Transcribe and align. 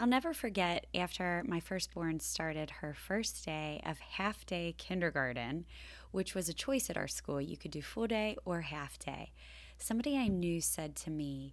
I'll 0.00 0.06
never 0.06 0.32
forget 0.32 0.86
after 0.94 1.42
my 1.48 1.58
firstborn 1.58 2.20
started 2.20 2.70
her 2.70 2.94
first 2.94 3.44
day 3.44 3.80
of 3.84 3.98
half 3.98 4.46
day 4.46 4.76
kindergarten, 4.78 5.66
which 6.12 6.36
was 6.36 6.48
a 6.48 6.54
choice 6.54 6.88
at 6.88 6.96
our 6.96 7.08
school. 7.08 7.40
You 7.40 7.56
could 7.56 7.72
do 7.72 7.82
full 7.82 8.06
day 8.06 8.36
or 8.44 8.60
half 8.60 8.96
day. 9.00 9.32
Somebody 9.76 10.16
I 10.16 10.28
knew 10.28 10.60
said 10.60 10.94
to 10.96 11.10
me, 11.10 11.52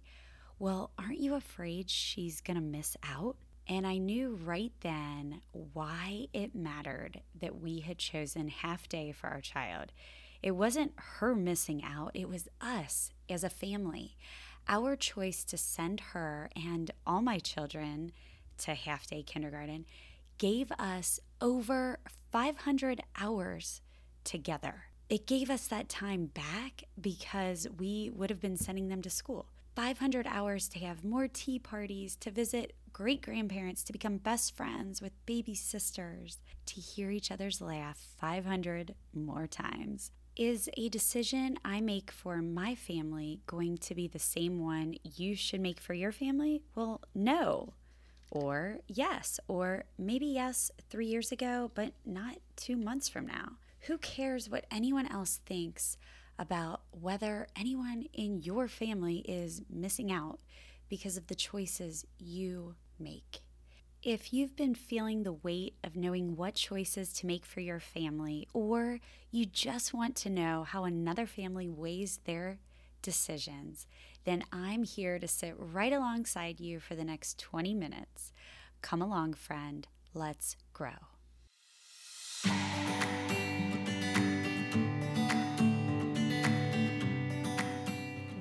Well, 0.60 0.92
aren't 0.96 1.18
you 1.18 1.34
afraid 1.34 1.90
she's 1.90 2.40
going 2.40 2.56
to 2.56 2.62
miss 2.62 2.96
out? 3.02 3.36
And 3.68 3.84
I 3.84 3.98
knew 3.98 4.38
right 4.44 4.72
then 4.80 5.40
why 5.50 6.28
it 6.32 6.54
mattered 6.54 7.22
that 7.40 7.60
we 7.60 7.80
had 7.80 7.98
chosen 7.98 8.46
half 8.46 8.88
day 8.88 9.10
for 9.10 9.26
our 9.26 9.40
child. 9.40 9.90
It 10.40 10.52
wasn't 10.52 10.92
her 10.96 11.34
missing 11.34 11.82
out, 11.82 12.12
it 12.14 12.28
was 12.28 12.46
us 12.60 13.10
as 13.28 13.42
a 13.42 13.50
family. 13.50 14.16
Our 14.68 14.94
choice 14.94 15.42
to 15.44 15.56
send 15.56 15.98
her 16.12 16.48
and 16.54 16.92
all 17.04 17.22
my 17.22 17.40
children 17.40 18.12
to 18.58 18.74
half 18.74 19.06
day 19.06 19.22
kindergarten 19.22 19.86
gave 20.38 20.70
us 20.72 21.20
over 21.40 21.98
500 22.30 23.00
hours 23.18 23.80
together. 24.24 24.84
It 25.08 25.26
gave 25.26 25.50
us 25.50 25.66
that 25.68 25.88
time 25.88 26.26
back 26.26 26.84
because 27.00 27.66
we 27.78 28.10
would 28.12 28.30
have 28.30 28.40
been 28.40 28.56
sending 28.56 28.88
them 28.88 29.02
to 29.02 29.10
school. 29.10 29.46
500 29.76 30.26
hours 30.26 30.68
to 30.68 30.78
have 30.80 31.04
more 31.04 31.28
tea 31.28 31.58
parties, 31.58 32.16
to 32.16 32.30
visit 32.30 32.74
great 32.92 33.20
grandparents, 33.20 33.84
to 33.84 33.92
become 33.92 34.16
best 34.16 34.56
friends 34.56 35.02
with 35.02 35.12
baby 35.26 35.54
sisters, 35.54 36.38
to 36.64 36.80
hear 36.80 37.10
each 37.10 37.30
other's 37.30 37.60
laugh 37.60 37.98
500 38.18 38.94
more 39.14 39.46
times. 39.46 40.10
Is 40.34 40.68
a 40.76 40.88
decision 40.88 41.58
I 41.64 41.80
make 41.80 42.10
for 42.10 42.42
my 42.42 42.74
family 42.74 43.40
going 43.46 43.78
to 43.78 43.94
be 43.94 44.08
the 44.08 44.18
same 44.18 44.62
one 44.62 44.96
you 45.02 45.34
should 45.36 45.60
make 45.60 45.80
for 45.80 45.94
your 45.94 46.12
family? 46.12 46.62
Well, 46.74 47.02
no 47.14 47.74
or 48.30 48.78
yes, 48.88 49.40
or 49.48 49.84
maybe 49.98 50.26
yes 50.26 50.70
three 50.90 51.06
years 51.06 51.32
ago, 51.32 51.70
but 51.74 51.92
not 52.04 52.36
two 52.56 52.76
months 52.76 53.08
from 53.08 53.26
now. 53.26 53.52
Who 53.82 53.98
cares 53.98 54.48
what 54.48 54.66
anyone 54.70 55.06
else 55.06 55.40
thinks 55.46 55.96
about 56.38 56.82
whether 56.90 57.46
anyone 57.56 58.06
in 58.12 58.42
your 58.42 58.68
family 58.68 59.18
is 59.26 59.62
missing 59.70 60.10
out 60.10 60.40
because 60.88 61.16
of 61.16 61.28
the 61.28 61.34
choices 61.34 62.04
you 62.18 62.74
make? 62.98 63.40
If 64.02 64.32
you've 64.32 64.54
been 64.54 64.74
feeling 64.74 65.22
the 65.22 65.32
weight 65.32 65.74
of 65.82 65.96
knowing 65.96 66.36
what 66.36 66.54
choices 66.54 67.12
to 67.14 67.26
make 67.26 67.44
for 67.44 67.60
your 67.60 67.80
family, 67.80 68.46
or 68.52 69.00
you 69.30 69.46
just 69.46 69.94
want 69.94 70.14
to 70.16 70.30
know 70.30 70.64
how 70.64 70.84
another 70.84 71.26
family 71.26 71.68
weighs 71.68 72.20
their 72.24 72.58
decisions, 73.02 73.86
then 74.26 74.42
I'm 74.52 74.82
here 74.82 75.20
to 75.20 75.28
sit 75.28 75.54
right 75.56 75.92
alongside 75.92 76.58
you 76.58 76.80
for 76.80 76.96
the 76.96 77.04
next 77.04 77.38
20 77.38 77.74
minutes. 77.74 78.32
Come 78.82 79.00
along, 79.00 79.34
friend. 79.34 79.86
Let's 80.14 80.56
grow. 80.72 80.90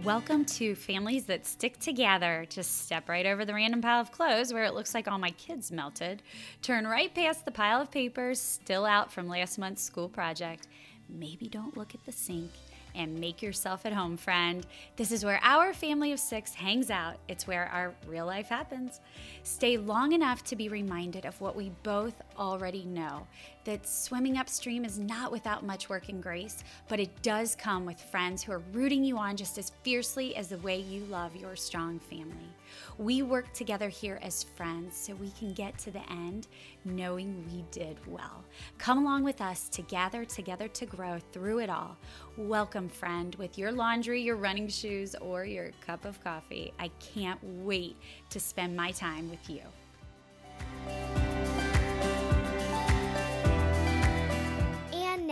Welcome 0.04 0.46
to 0.46 0.74
Families 0.74 1.26
That 1.26 1.46
Stick 1.46 1.80
Together. 1.80 2.48
Just 2.50 2.86
step 2.86 3.08
right 3.08 3.28
over 3.28 3.46
the 3.46 3.54
random 3.54 3.82
pile 3.82 4.02
of 4.02 4.12
clothes 4.12 4.52
where 4.52 4.64
it 4.64 4.74
looks 4.74 4.96
like 4.96 5.08
all 5.08 5.20
my 5.20 5.32
kids 5.32 5.72
melted. 5.72 6.24
Turn 6.64 6.88
right 6.88 7.14
past 7.14 7.46
the 7.46 7.52
pile 7.52 7.80
of 7.80 7.92
papers 7.92 8.42
still 8.42 8.86
out 8.86 9.12
from 9.12 9.28
last 9.28 9.60
month's 9.60 9.84
school 9.84 10.10
project. 10.10 10.68
Maybe 11.08 11.48
don't 11.48 11.78
look 11.78 11.94
at 11.94 12.04
the 12.06 12.12
sink 12.12 12.50
and 12.96 13.20
make 13.20 13.42
yourself 13.42 13.86
at 13.86 13.94
home, 13.94 14.18
friend. 14.18 14.66
This 14.96 15.12
is 15.12 15.26
where 15.26 15.40
our 15.44 15.74
family 15.74 16.12
of 16.12 16.20
six 16.20 16.54
hangs 16.54 16.90
out. 16.90 17.18
It's 17.28 17.48
where 17.48 17.66
our 17.68 17.94
real 18.08 18.26
life 18.26 18.48
happens. 18.48 19.00
Stay 19.44 19.78
long 19.78 20.14
enough 20.14 20.44
to 20.46 20.56
be 20.56 20.70
reminded 20.70 21.26
of 21.26 21.40
what 21.42 21.56
we 21.56 21.72
both 21.84 22.22
already 22.38 22.86
know 22.86 23.28
that 23.66 23.88
swimming 23.88 24.38
upstream 24.38 24.86
is 24.86 25.00
not 25.00 25.32
without 25.32 25.66
much 25.66 25.90
work 25.90 26.10
and 26.10 26.22
grace, 26.22 26.64
but 26.88 27.00
it 27.00 27.22
does 27.22 27.56
come 27.56 27.86
with 27.86 28.00
friends 28.00 28.44
who 28.44 28.52
are 28.52 28.62
rooting 28.72 29.04
you 29.04 29.18
on 29.18 29.36
just 29.36 29.58
as 29.58 29.72
fiercely 29.84 30.36
as 30.36 30.50
the 30.50 30.58
way 30.60 30.80
you 30.80 31.04
love 31.06 31.36
your 31.36 31.56
strong 31.56 32.00
family. 32.00 32.54
We 32.98 33.22
work 33.22 33.54
together 33.54 33.90
here 33.90 34.20
as 34.22 34.44
friends 34.44 34.96
so 34.96 35.14
we 35.16 35.32
can 35.32 35.54
get 35.54 35.78
to 35.80 35.92
the 35.92 36.10
end 36.10 36.48
knowing 36.84 37.46
we 37.52 37.64
did 37.72 37.98
well. 38.08 38.44
Come 38.78 39.00
along 39.00 39.24
with 39.24 39.42
us 39.42 39.70
to 39.70 39.82
gather 39.82 40.26
together 40.26 40.68
to 40.70 40.86
grow 40.86 41.20
through 41.32 41.60
it 41.60 41.70
all. 41.70 41.98
Welcome, 42.38 42.90
friend, 42.90 43.36
with 43.36 43.58
your 43.58 43.72
laundry, 43.72 44.22
your 44.22 44.36
running 44.36 44.68
shoes, 44.68 45.16
or 45.22 45.46
your 45.46 45.72
cup 45.86 46.06
of 46.06 46.24
coffee. 46.24 46.74
I 46.80 46.90
can't 47.14 47.40
wait 47.44 47.96
to 48.30 48.40
spend 48.40 48.76
my 48.76 48.92
time 48.92 49.30
with 49.30 49.50
you. 49.50 49.62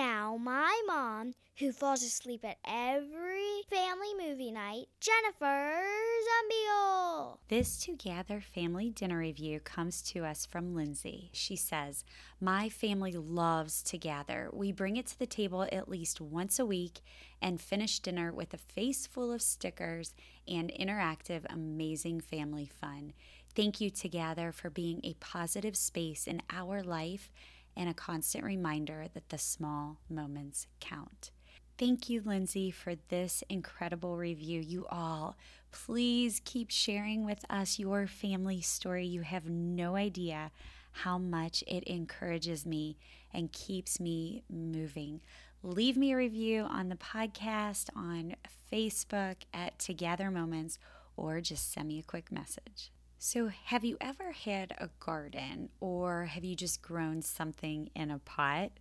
Now, 0.03 0.35
my 0.35 0.81
mom, 0.85 1.33
who 1.59 1.71
falls 1.71 2.03
asleep 2.03 2.43
at 2.43 2.57
every 2.67 3.61
family 3.69 4.13
movie 4.19 4.51
night, 4.51 4.87
Jennifer 4.99 5.81
Zumbiel. 6.27 7.37
This 7.47 7.77
Together 7.77 8.41
family 8.41 8.89
dinner 8.89 9.19
review 9.19 9.61
comes 9.61 10.01
to 10.01 10.25
us 10.25 10.45
from 10.45 10.75
Lindsay. 10.75 11.29
She 11.31 11.55
says, 11.55 12.03
My 12.41 12.67
family 12.67 13.13
loves 13.13 13.81
to 13.83 13.97
gather. 13.97 14.49
We 14.51 14.73
bring 14.73 14.97
it 14.97 15.07
to 15.07 15.19
the 15.19 15.25
table 15.25 15.65
at 15.71 15.87
least 15.87 16.19
once 16.19 16.59
a 16.59 16.65
week 16.65 16.99
and 17.41 17.61
finish 17.61 17.99
dinner 17.99 18.33
with 18.33 18.53
a 18.53 18.57
face 18.57 19.07
full 19.07 19.31
of 19.31 19.41
stickers 19.41 20.15
and 20.45 20.69
interactive, 20.77 21.45
amazing 21.49 22.19
family 22.19 22.69
fun. 22.81 23.13
Thank 23.55 23.79
you, 23.79 23.89
Together, 23.89 24.51
for 24.51 24.69
being 24.69 24.99
a 25.03 25.15
positive 25.21 25.77
space 25.77 26.27
in 26.27 26.41
our 26.49 26.83
life 26.83 27.31
and 27.75 27.89
a 27.89 27.93
constant 27.93 28.43
reminder 28.43 29.05
that 29.13 29.29
the 29.29 29.37
small 29.37 29.97
moments 30.09 30.67
count. 30.79 31.31
Thank 31.77 32.09
you, 32.09 32.21
Lindsay, 32.23 32.69
for 32.69 32.93
this 33.09 33.43
incredible 33.49 34.15
review. 34.15 34.61
You 34.61 34.85
all, 34.91 35.35
please 35.71 36.39
keep 36.45 36.69
sharing 36.69 37.25
with 37.25 37.43
us 37.49 37.79
your 37.79 38.05
family 38.05 38.61
story. 38.61 39.05
You 39.05 39.21
have 39.21 39.49
no 39.49 39.95
idea 39.95 40.51
how 40.91 41.17
much 41.17 41.63
it 41.65 41.83
encourages 41.85 42.65
me 42.65 42.97
and 43.33 43.51
keeps 43.51 43.99
me 43.99 44.43
moving. 44.49 45.21
Leave 45.63 45.97
me 45.97 46.11
a 46.11 46.17
review 46.17 46.61
on 46.63 46.89
the 46.89 46.95
podcast, 46.95 47.89
on 47.95 48.35
Facebook 48.71 49.37
at 49.53 49.79
Together 49.79 50.29
Moments, 50.29 50.77
or 51.17 51.41
just 51.41 51.71
send 51.71 51.87
me 51.87 51.97
a 51.97 52.03
quick 52.03 52.31
message. 52.31 52.91
So, 53.25 53.47
have 53.47 53.85
you 53.85 53.95
ever 54.01 54.33
had 54.33 54.75
a 54.79 54.89
garden 54.99 55.69
or 55.79 56.25
have 56.25 56.43
you 56.43 56.57
just 56.57 56.81
grown 56.81 57.21
something 57.21 57.89
in 57.95 58.11
a 58.11 58.19
pot? 58.19 58.71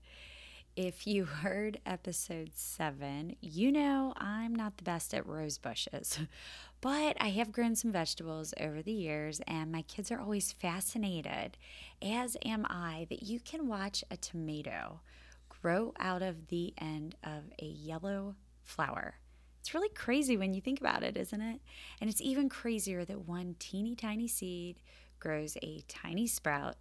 If 0.74 1.06
you 1.06 1.24
heard 1.42 1.78
episode 1.86 2.50
seven, 2.52 3.36
you 3.40 3.70
know 3.70 4.12
I'm 4.16 4.52
not 4.52 4.78
the 4.78 4.82
best 4.82 5.14
at 5.14 5.28
rose 5.28 5.58
bushes, 5.58 6.18
but 6.80 7.16
I 7.20 7.28
have 7.28 7.52
grown 7.52 7.76
some 7.76 7.92
vegetables 7.92 8.52
over 8.58 8.82
the 8.82 8.90
years, 8.90 9.40
and 9.46 9.70
my 9.70 9.82
kids 9.82 10.10
are 10.10 10.18
always 10.18 10.50
fascinated, 10.50 11.56
as 12.02 12.36
am 12.44 12.66
I, 12.68 13.06
that 13.10 13.22
you 13.22 13.38
can 13.38 13.68
watch 13.68 14.02
a 14.10 14.16
tomato 14.16 15.02
grow 15.48 15.94
out 16.00 16.20
of 16.20 16.48
the 16.48 16.74
end 16.78 17.14
of 17.22 17.44
a 17.60 17.66
yellow 17.66 18.34
flower. 18.64 19.21
It's 19.62 19.74
really 19.74 19.90
crazy 19.90 20.36
when 20.36 20.54
you 20.54 20.60
think 20.60 20.80
about 20.80 21.04
it, 21.04 21.16
isn't 21.16 21.40
it? 21.40 21.60
And 22.00 22.10
it's 22.10 22.20
even 22.20 22.48
crazier 22.48 23.04
that 23.04 23.28
one 23.28 23.54
teeny 23.60 23.94
tiny 23.94 24.26
seed 24.26 24.80
grows 25.20 25.56
a 25.62 25.84
tiny 25.86 26.26
sprout, 26.26 26.74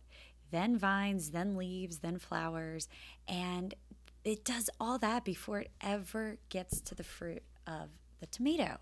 then 0.50 0.80
vines, 0.80 1.30
then 1.30 1.56
leaves, 1.56 2.00
then 2.00 2.18
flowers, 2.18 2.90
and 3.28 3.76
it 4.24 4.44
does 4.44 4.68
all 4.80 4.98
that 4.98 5.24
before 5.24 5.60
it 5.60 5.72
ever 5.80 6.38
gets 6.50 6.82
to 6.82 6.96
the 6.96 7.04
fruit 7.04 7.44
of 7.68 7.90
the 8.20 8.26
tomato. 8.26 8.80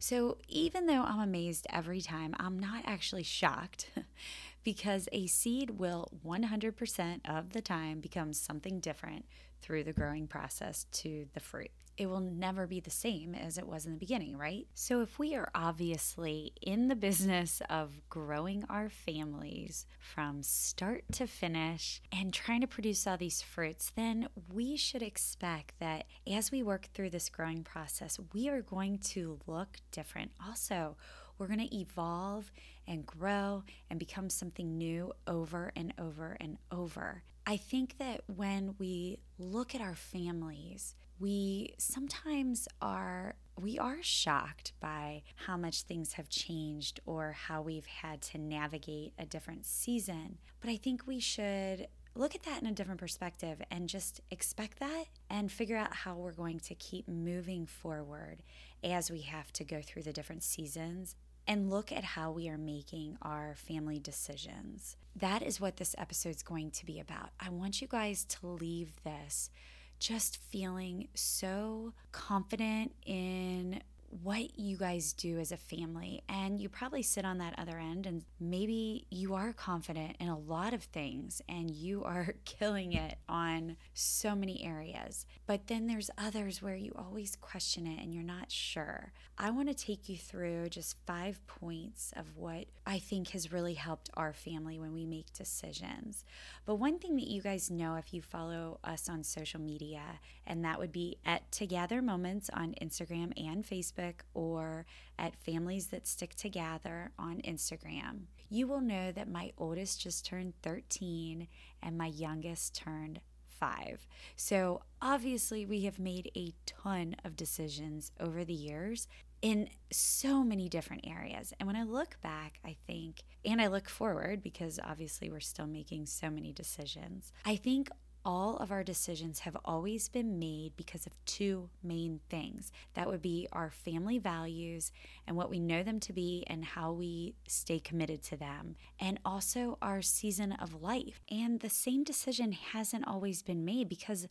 So 0.00 0.38
even 0.48 0.86
though 0.86 1.04
I'm 1.04 1.20
amazed 1.20 1.68
every 1.70 2.00
time, 2.00 2.34
I'm 2.40 2.58
not 2.58 2.82
actually 2.86 3.22
shocked 3.22 3.88
because 4.64 5.08
a 5.12 5.28
seed 5.28 5.78
will 5.78 6.08
100% 6.26 7.20
of 7.24 7.52
the 7.52 7.60
time 7.60 8.00
become 8.00 8.32
something 8.32 8.80
different 8.80 9.26
through 9.62 9.84
the 9.84 9.92
growing 9.92 10.26
process 10.26 10.86
to 10.90 11.26
the 11.34 11.40
fruit 11.40 11.70
it 11.98 12.08
will 12.08 12.20
never 12.20 12.66
be 12.66 12.78
the 12.78 12.90
same 12.90 13.34
as 13.34 13.58
it 13.58 13.66
was 13.66 13.84
in 13.84 13.92
the 13.92 13.98
beginning, 13.98 14.36
right? 14.38 14.66
So, 14.74 15.00
if 15.00 15.18
we 15.18 15.34
are 15.34 15.50
obviously 15.54 16.52
in 16.62 16.86
the 16.86 16.94
business 16.94 17.60
of 17.68 18.00
growing 18.08 18.64
our 18.70 18.88
families 18.88 19.84
from 19.98 20.42
start 20.44 21.02
to 21.12 21.26
finish 21.26 22.00
and 22.12 22.32
trying 22.32 22.60
to 22.60 22.68
produce 22.68 23.06
all 23.06 23.16
these 23.16 23.42
fruits, 23.42 23.92
then 23.96 24.28
we 24.52 24.76
should 24.76 25.02
expect 25.02 25.78
that 25.80 26.06
as 26.30 26.52
we 26.52 26.62
work 26.62 26.88
through 26.94 27.10
this 27.10 27.28
growing 27.28 27.64
process, 27.64 28.18
we 28.32 28.48
are 28.48 28.62
going 28.62 28.98
to 28.98 29.40
look 29.48 29.78
different. 29.90 30.30
Also, 30.46 30.96
we're 31.36 31.48
going 31.48 31.68
to 31.68 31.76
evolve 31.76 32.52
and 32.86 33.04
grow 33.06 33.64
and 33.90 33.98
become 33.98 34.30
something 34.30 34.78
new 34.78 35.12
over 35.26 35.72
and 35.74 35.92
over 35.98 36.36
and 36.40 36.58
over. 36.70 37.22
I 37.46 37.56
think 37.56 37.98
that 37.98 38.22
when 38.26 38.74
we 38.78 39.18
look 39.38 39.74
at 39.74 39.80
our 39.80 39.94
families, 39.94 40.94
we 41.20 41.74
sometimes 41.78 42.68
are 42.80 43.34
we 43.60 43.78
are 43.78 43.98
shocked 44.02 44.72
by 44.80 45.22
how 45.34 45.56
much 45.56 45.82
things 45.82 46.12
have 46.12 46.28
changed 46.28 47.00
or 47.06 47.32
how 47.32 47.60
we've 47.60 47.86
had 47.86 48.22
to 48.22 48.38
navigate 48.38 49.12
a 49.18 49.26
different 49.26 49.66
season. 49.66 50.38
But 50.60 50.70
I 50.70 50.76
think 50.76 51.06
we 51.06 51.18
should 51.18 51.88
look 52.14 52.34
at 52.34 52.42
that 52.44 52.62
in 52.62 52.68
a 52.68 52.72
different 52.72 53.00
perspective 53.00 53.60
and 53.70 53.88
just 53.88 54.20
expect 54.30 54.78
that 54.80 55.06
and 55.28 55.50
figure 55.50 55.76
out 55.76 55.92
how 55.92 56.14
we're 56.14 56.32
going 56.32 56.60
to 56.60 56.74
keep 56.74 57.08
moving 57.08 57.66
forward 57.66 58.42
as 58.84 59.10
we 59.10 59.22
have 59.22 59.52
to 59.54 59.64
go 59.64 59.80
through 59.82 60.02
the 60.02 60.12
different 60.12 60.42
seasons 60.42 61.16
and 61.46 61.70
look 61.70 61.90
at 61.90 62.04
how 62.04 62.30
we 62.30 62.48
are 62.48 62.58
making 62.58 63.16
our 63.22 63.54
family 63.56 63.98
decisions. 63.98 64.96
That 65.16 65.42
is 65.42 65.60
what 65.60 65.78
this 65.78 65.94
episode 65.96 66.36
is 66.36 66.42
going 66.42 66.70
to 66.72 66.86
be 66.86 67.00
about. 67.00 67.30
I 67.40 67.48
want 67.48 67.80
you 67.80 67.88
guys 67.88 68.24
to 68.24 68.46
leave 68.46 68.92
this 69.02 69.50
just 69.98 70.36
feeling 70.36 71.08
so 71.14 71.92
confident 72.12 72.92
in 73.04 73.80
what 74.10 74.58
you 74.58 74.76
guys 74.76 75.12
do 75.12 75.38
as 75.38 75.52
a 75.52 75.56
family. 75.56 76.22
And 76.28 76.60
you 76.60 76.68
probably 76.68 77.02
sit 77.02 77.24
on 77.24 77.38
that 77.38 77.58
other 77.58 77.78
end, 77.78 78.06
and 78.06 78.24
maybe 78.40 79.06
you 79.10 79.34
are 79.34 79.52
confident 79.52 80.16
in 80.20 80.28
a 80.28 80.38
lot 80.38 80.72
of 80.72 80.82
things 80.84 81.42
and 81.48 81.70
you 81.70 82.04
are 82.04 82.34
killing 82.44 82.92
it 82.92 83.18
on 83.28 83.76
so 83.94 84.34
many 84.34 84.64
areas. 84.64 85.26
But 85.46 85.66
then 85.66 85.86
there's 85.86 86.10
others 86.16 86.62
where 86.62 86.76
you 86.76 86.92
always 86.96 87.36
question 87.36 87.86
it 87.86 88.02
and 88.02 88.14
you're 88.14 88.22
not 88.22 88.50
sure. 88.50 89.12
I 89.36 89.50
want 89.50 89.68
to 89.68 89.74
take 89.74 90.08
you 90.08 90.16
through 90.16 90.70
just 90.70 90.96
five 91.06 91.46
points 91.46 92.12
of 92.16 92.36
what 92.36 92.66
I 92.86 92.98
think 92.98 93.28
has 93.30 93.52
really 93.52 93.74
helped 93.74 94.10
our 94.14 94.32
family 94.32 94.78
when 94.78 94.92
we 94.92 95.06
make 95.06 95.32
decisions. 95.32 96.24
But 96.66 96.76
one 96.76 96.98
thing 96.98 97.16
that 97.16 97.28
you 97.28 97.40
guys 97.40 97.70
know 97.70 97.94
if 97.94 98.12
you 98.12 98.20
follow 98.20 98.80
us 98.82 99.08
on 99.08 99.22
social 99.22 99.60
media, 99.60 100.02
and 100.46 100.64
that 100.64 100.78
would 100.78 100.92
be 100.92 101.18
at 101.24 101.50
Together 101.52 102.02
Moments 102.02 102.50
on 102.52 102.74
Instagram 102.82 103.32
and 103.36 103.64
Facebook, 103.64 103.97
or 104.34 104.86
at 105.18 105.36
Families 105.36 105.88
That 105.88 106.06
Stick 106.06 106.34
Together 106.34 107.12
on 107.18 107.40
Instagram, 107.42 108.26
you 108.48 108.66
will 108.66 108.80
know 108.80 109.12
that 109.12 109.30
my 109.30 109.52
oldest 109.58 110.00
just 110.00 110.24
turned 110.24 110.54
13 110.62 111.48
and 111.82 111.98
my 111.98 112.06
youngest 112.06 112.74
turned 112.74 113.20
five. 113.58 114.06
So, 114.36 114.82
obviously, 115.02 115.66
we 115.66 115.82
have 115.82 115.98
made 115.98 116.30
a 116.36 116.54
ton 116.66 117.16
of 117.24 117.36
decisions 117.36 118.12
over 118.20 118.44
the 118.44 118.54
years 118.54 119.08
in 119.42 119.68
so 119.92 120.42
many 120.42 120.68
different 120.68 121.06
areas. 121.06 121.52
And 121.58 121.66
when 121.66 121.76
I 121.76 121.84
look 121.84 122.20
back, 122.22 122.58
I 122.64 122.76
think, 122.86 123.22
and 123.44 123.60
I 123.60 123.68
look 123.68 123.88
forward 123.88 124.42
because 124.42 124.80
obviously 124.82 125.30
we're 125.30 125.40
still 125.40 125.66
making 125.66 126.06
so 126.06 126.30
many 126.30 126.52
decisions, 126.52 127.32
I 127.44 127.56
think 127.56 127.88
all 128.24 128.56
of 128.56 128.70
our 128.70 128.84
decisions 128.84 129.40
have 129.40 129.56
always 129.64 130.08
been 130.08 130.38
made 130.38 130.72
because 130.76 131.06
of 131.06 131.12
two 131.24 131.70
main 131.82 132.20
things. 132.28 132.72
That 132.94 133.08
would 133.08 133.22
be 133.22 133.48
our 133.52 133.70
family 133.70 134.18
values 134.18 134.92
and 135.26 135.36
what 135.36 135.50
we 135.50 135.60
know 135.60 135.82
them 135.82 136.00
to 136.00 136.12
be 136.12 136.44
and 136.46 136.64
how 136.64 136.92
we 136.92 137.34
stay 137.46 137.78
committed 137.78 138.22
to 138.24 138.36
them, 138.36 138.76
and 139.00 139.18
also 139.24 139.78
our 139.80 140.02
season 140.02 140.52
of 140.52 140.82
life. 140.82 141.20
And 141.30 141.60
the 141.60 141.70
same 141.70 142.04
decision 142.04 142.52
hasn't 142.52 143.06
always 143.06 143.42
been 143.42 143.64
made 143.64 143.88
because 143.88 144.26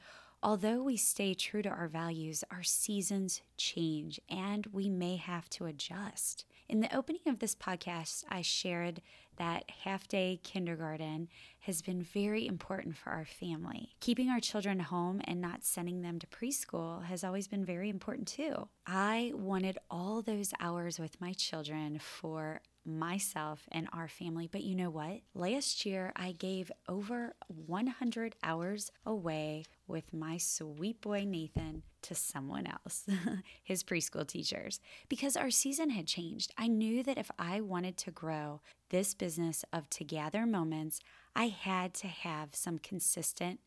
Although 0.47 0.81
we 0.81 0.95
stay 0.95 1.33
true 1.33 1.61
to 1.61 1.67
our 1.67 1.89
values, 1.89 2.41
our 2.49 2.63
seasons 2.63 3.41
change 3.57 4.17
and 4.29 4.65
we 4.71 4.87
may 4.87 5.17
have 5.17 5.49
to 5.49 5.65
adjust. 5.65 6.45
In 6.69 6.79
the 6.79 6.95
opening 6.95 7.23
of 7.27 7.39
this 7.39 7.53
podcast, 7.53 8.23
I 8.29 8.43
shared 8.43 9.01
that 9.35 9.69
half 9.83 10.07
day 10.07 10.39
kindergarten 10.43 11.27
has 11.59 11.81
been 11.81 12.01
very 12.01 12.47
important 12.47 12.95
for 12.95 13.09
our 13.09 13.25
family. 13.25 13.89
Keeping 13.99 14.29
our 14.29 14.39
children 14.39 14.79
home 14.79 15.19
and 15.25 15.41
not 15.41 15.65
sending 15.65 16.01
them 16.01 16.17
to 16.17 16.27
preschool 16.27 17.03
has 17.03 17.25
always 17.25 17.49
been 17.49 17.65
very 17.65 17.89
important 17.89 18.29
too. 18.29 18.69
I 18.85 19.33
wanted 19.35 19.77
all 19.91 20.21
those 20.21 20.53
hours 20.61 20.97
with 20.97 21.19
my 21.19 21.33
children 21.33 21.99
for 21.99 22.61
myself 22.87 23.67
and 23.71 23.87
our 23.91 24.07
family. 24.07 24.47
But 24.51 24.63
you 24.63 24.75
know 24.75 24.89
what? 24.89 25.21
Last 25.35 25.85
year, 25.85 26.13
I 26.15 26.31
gave 26.31 26.71
over 26.87 27.35
100 27.47 28.35
hours 28.43 28.91
away 29.05 29.65
with 29.87 30.13
my 30.13 30.37
sweet 30.37 31.01
boy 31.01 31.25
Nathan 31.25 31.83
to 32.03 32.15
someone 32.15 32.65
else, 32.65 33.05
his 33.63 33.83
preschool 33.83 34.25
teachers, 34.25 34.79
because 35.09 35.35
our 35.35 35.51
season 35.51 35.89
had 35.89 36.07
changed. 36.07 36.53
I 36.57 36.67
knew 36.67 37.03
that 37.03 37.17
if 37.17 37.29
I 37.37 37.61
wanted 37.61 37.97
to 37.97 38.11
grow 38.11 38.61
this 38.89 39.13
business 39.13 39.65
of 39.73 39.89
Together 39.89 40.45
Moments, 40.45 41.01
I 41.35 41.49
had 41.49 41.93
to 41.95 42.07
have 42.07 42.55
some 42.55 42.79
consistent 42.79 43.59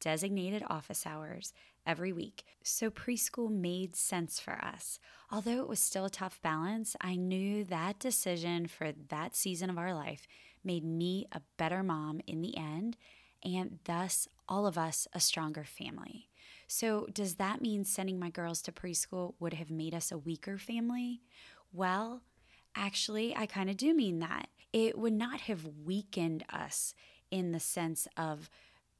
designated 0.00 0.62
office 0.70 1.04
hours 1.04 1.52
every 1.88 2.12
week. 2.12 2.44
So 2.62 2.90
preschool 2.90 3.50
made 3.50 3.96
sense 3.96 4.38
for 4.38 4.62
us. 4.62 5.00
Although 5.32 5.60
it 5.60 5.68
was 5.68 5.80
still 5.80 6.04
a 6.04 6.10
tough 6.10 6.38
balance, 6.42 6.94
I 7.00 7.16
knew 7.16 7.64
that 7.64 7.98
decision 7.98 8.66
for 8.66 8.92
that 9.08 9.34
season 9.34 9.70
of 9.70 9.78
our 9.78 9.94
life 9.94 10.28
made 10.62 10.84
me 10.84 11.26
a 11.32 11.40
better 11.56 11.82
mom 11.82 12.20
in 12.26 12.42
the 12.42 12.56
end, 12.56 12.96
and 13.42 13.78
thus 13.84 14.28
all 14.48 14.66
of 14.66 14.76
us 14.76 15.08
a 15.14 15.20
stronger 15.20 15.64
family. 15.64 16.28
So, 16.66 17.06
does 17.12 17.36
that 17.36 17.62
mean 17.62 17.84
sending 17.84 18.18
my 18.18 18.28
girls 18.28 18.60
to 18.62 18.72
preschool 18.72 19.34
would 19.40 19.54
have 19.54 19.70
made 19.70 19.94
us 19.94 20.12
a 20.12 20.18
weaker 20.18 20.58
family? 20.58 21.22
Well, 21.72 22.22
actually, 22.76 23.34
I 23.34 23.46
kind 23.46 23.70
of 23.70 23.78
do 23.78 23.94
mean 23.94 24.18
that. 24.18 24.48
It 24.72 24.98
would 24.98 25.14
not 25.14 25.40
have 25.42 25.64
weakened 25.84 26.44
us 26.52 26.94
in 27.30 27.52
the 27.52 27.60
sense 27.60 28.06
of 28.16 28.50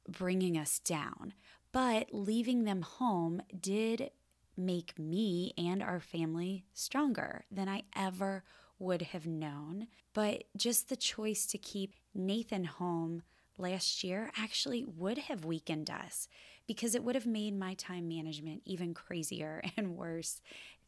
bringing 0.07 0.57
us 0.57 0.79
down, 0.79 1.33
but 1.71 2.07
leaving 2.11 2.63
them 2.63 2.81
home 2.81 3.41
did 3.59 4.11
make 4.57 4.97
me 4.99 5.53
and 5.57 5.81
our 5.81 5.99
family 5.99 6.65
stronger 6.73 7.45
than 7.51 7.69
I 7.69 7.83
ever 7.95 8.43
would 8.77 9.01
have 9.01 9.25
known. 9.25 9.87
But 10.13 10.45
just 10.57 10.89
the 10.89 10.95
choice 10.95 11.45
to 11.47 11.57
keep 11.57 11.95
Nathan 12.13 12.65
home 12.65 13.23
last 13.57 14.03
year 14.03 14.31
actually 14.37 14.83
would 14.85 15.17
have 15.17 15.45
weakened 15.45 15.89
us 15.89 16.27
because 16.65 16.95
it 16.95 17.03
would 17.03 17.15
have 17.15 17.25
made 17.25 17.57
my 17.57 17.73
time 17.73 18.07
management 18.07 18.61
even 18.65 18.93
crazier 18.93 19.61
and 19.77 19.95
worse 19.95 20.41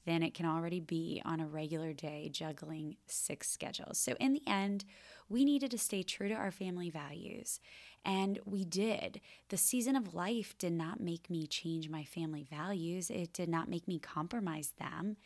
than 0.05 0.23
it 0.23 0.33
can 0.33 0.47
already 0.47 0.79
be 0.79 1.21
on 1.25 1.39
a 1.39 1.47
regular 1.47 1.93
day 1.93 2.29
juggling 2.31 2.97
six 3.05 3.49
schedules. 3.49 3.99
So, 3.99 4.15
in 4.19 4.33
the 4.33 4.41
end, 4.47 4.83
we 5.29 5.45
needed 5.45 5.69
to 5.71 5.77
stay 5.77 6.01
true 6.01 6.27
to 6.27 6.33
our 6.33 6.51
family 6.51 6.89
values 6.89 7.59
and 8.03 8.39
we 8.45 8.65
did. 8.65 9.21
The 9.49 9.57
season 9.57 9.95
of 9.95 10.13
life 10.13 10.57
did 10.57 10.73
not 10.73 10.99
make 10.99 11.29
me 11.29 11.47
change 11.47 11.89
my 11.89 12.03
family 12.03 12.43
values, 12.43 13.09
it 13.09 13.33
did 13.33 13.49
not 13.49 13.69
make 13.69 13.87
me 13.87 13.99
compromise 13.99 14.73
them. 14.79 15.17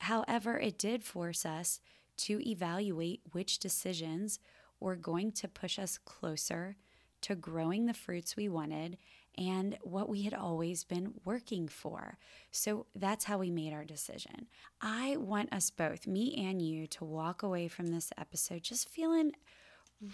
However, 0.00 0.58
it 0.58 0.78
did 0.78 1.04
force 1.04 1.46
us 1.46 1.80
to 2.18 2.40
evaluate 2.46 3.20
which 3.32 3.58
decisions 3.58 4.38
were 4.80 4.96
going 4.96 5.32
to 5.32 5.48
push 5.48 5.78
us 5.78 5.98
closer 5.98 6.76
to 7.22 7.34
growing 7.34 7.86
the 7.86 7.94
fruits 7.94 8.36
we 8.36 8.48
wanted 8.48 8.98
and 9.38 9.76
what 9.82 10.08
we 10.08 10.22
had 10.22 10.34
always 10.34 10.84
been 10.84 11.12
working 11.24 11.68
for. 11.68 12.18
So 12.50 12.86
that's 12.94 13.24
how 13.24 13.38
we 13.38 13.50
made 13.50 13.72
our 13.72 13.84
decision. 13.84 14.46
I 14.80 15.16
want 15.18 15.52
us 15.52 15.70
both, 15.70 16.06
me 16.06 16.34
and 16.46 16.62
you, 16.62 16.86
to 16.88 17.04
walk 17.04 17.42
away 17.42 17.68
from 17.68 17.88
this 17.88 18.12
episode 18.16 18.62
just 18.62 18.88
feeling 18.88 19.32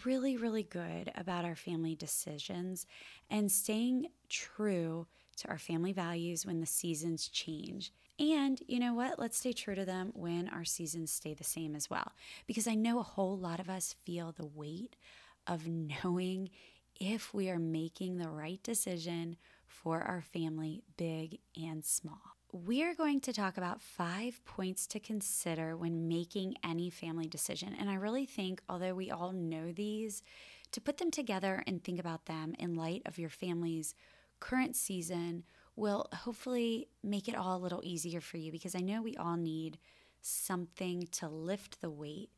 really, 0.05 0.37
really 0.37 0.63
good 0.63 1.11
about 1.15 1.45
our 1.45 1.57
family 1.57 1.95
decisions 1.95 2.87
and 3.31 3.51
staying 3.51 4.07
true 4.29 5.07
to 5.37 5.49
our 5.49 5.59
family 5.59 5.93
values 5.93 6.47
when 6.47 6.61
the 6.61 6.67
seasons 6.67 7.29
change. 7.29 7.93
And 8.19 8.61
you 8.69 8.79
know 8.79 8.95
what? 8.95 9.19
Let's 9.19 9.39
stay 9.39 9.53
true 9.53 9.75
to 9.75 9.85
them 9.85 10.13
when 10.15 10.49
our 10.49 10.65
seasons 10.65 11.13
stay 11.13 11.35
the 11.35 11.45
same 11.45 11.75
as 11.75 11.91
well. 11.91 12.13
Because 12.47 12.67
I 12.67 12.75
know 12.75 12.99
a 12.99 13.05
whole 13.05 13.37
lot 13.37 13.59
of 13.59 13.71
us 13.71 13.97
feel 14.05 14.33
the 14.33 14.47
weight 14.47 14.97
of 15.47 15.67
knowing 15.67 16.51
if 17.01 17.35
we 17.35 17.51
are 17.51 17.59
making 17.59 18.19
the 18.19 18.29
right 18.29 18.63
decision 18.63 19.37
for 19.67 20.03
our 20.03 20.23
family, 20.23 20.83
big 20.97 21.39
and 21.57 21.85
small 21.85 22.37
we 22.53 22.85
are 22.85 22.95
going 22.95 23.19
to 23.19 23.33
talk 23.33 23.57
about 23.57 23.81
five 23.81 24.45
points 24.45 24.87
to 24.87 25.01
consider 25.01 25.75
when 25.75 26.07
making 26.07 26.55
any 26.63 26.91
family 26.91 27.27
decision. 27.27 27.75
And 27.79 27.89
I 27.89 27.95
really 27.95 28.27
think, 28.27 28.61
although 28.69 28.95
we 28.95 29.11
all 29.11 29.33
know 29.33 29.73
these, 29.73 30.23
to 30.73 30.81
put 30.81 30.99
them 30.99 31.11
together 31.11 31.63
and 31.67 31.83
think 31.83 31.99
about 31.99 32.27
them 32.27 32.55
in 32.59 32.75
light 32.75 33.03
of 33.07 33.19
your 33.19 33.31
family's 33.31 33.95
current 34.39 34.77
season 34.77 35.45
will 35.77 36.07
hopefully 36.13 36.89
make 37.03 37.27
it 37.27 37.37
all 37.37 37.57
a 37.57 37.63
little 37.63 37.81
easier 37.83 38.21
for 38.21 38.37
you 38.37 38.53
because 38.53 38.75
I 38.75 38.81
know 38.81 39.01
we 39.01 39.17
all 39.17 39.37
need 39.37 39.79
something 40.21 41.09
to 41.13 41.29
lift 41.29 41.81
the 41.81 41.91
weight. 41.91 42.31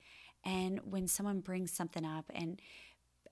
And 0.44 0.80
when 0.84 1.08
someone 1.08 1.40
brings 1.40 1.72
something 1.72 2.04
up 2.04 2.30
and 2.32 2.60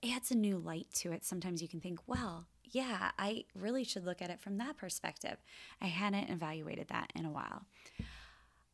adds 0.03 0.31
a 0.31 0.35
new 0.35 0.57
light 0.57 0.87
to 0.95 1.13
it, 1.13 1.23
sometimes 1.23 1.61
you 1.61 1.69
can 1.69 1.79
think, 1.79 1.99
well, 2.07 2.47
yeah, 2.73 3.11
I 3.17 3.45
really 3.55 3.83
should 3.83 4.05
look 4.05 4.21
at 4.21 4.29
it 4.29 4.41
from 4.41 4.57
that 4.57 4.77
perspective. 4.77 5.37
I 5.81 5.87
hadn't 5.87 6.29
evaluated 6.29 6.89
that 6.89 7.13
in 7.15 7.25
a 7.25 7.31
while. 7.31 7.63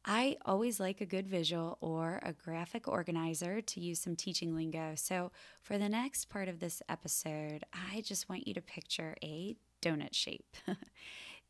I 0.06 0.38
always 0.46 0.80
like 0.80 1.02
a 1.02 1.06
good 1.06 1.28
visual 1.28 1.78
or 1.82 2.20
a 2.24 2.34
graphic 2.34 2.88
organizer 2.88 3.62
to 3.62 3.80
use 3.80 4.00
some 4.00 4.16
teaching 4.16 4.56
lingo. 4.56 4.94
So, 4.96 5.32
for 5.62 5.78
the 5.78 5.90
next 5.90 6.30
part 6.30 6.48
of 6.48 6.60
this 6.60 6.82
episode, 6.90 7.64
I 7.92 8.02
just 8.02 8.30
want 8.30 8.48
you 8.48 8.54
to 8.54 8.62
picture 8.62 9.16
a 9.22 9.56
donut 9.82 10.16
shape. 10.16 10.56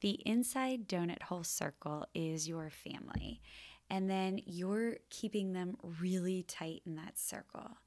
The 0.01 0.21
inside 0.25 0.87
donut 0.87 1.23
hole 1.23 1.43
circle 1.43 2.05
is 2.13 2.47
your 2.47 2.69
family, 2.69 3.41
and 3.89 4.09
then 4.09 4.39
you're 4.45 4.95
keeping 5.09 5.51
them 5.51 5.75
really 5.99 6.43
tight 6.43 6.83
in 6.85 6.95
that 6.95 7.19
circle. 7.19 7.79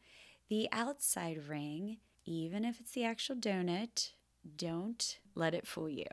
The 0.50 0.68
outside 0.72 1.48
ring, 1.48 1.98
even 2.26 2.66
if 2.66 2.80
it's 2.80 2.92
the 2.92 3.04
actual 3.04 3.36
donut, 3.36 4.10
don't 4.56 5.18
let 5.34 5.54
it 5.54 5.66
fool 5.66 5.88
you. 5.88 6.06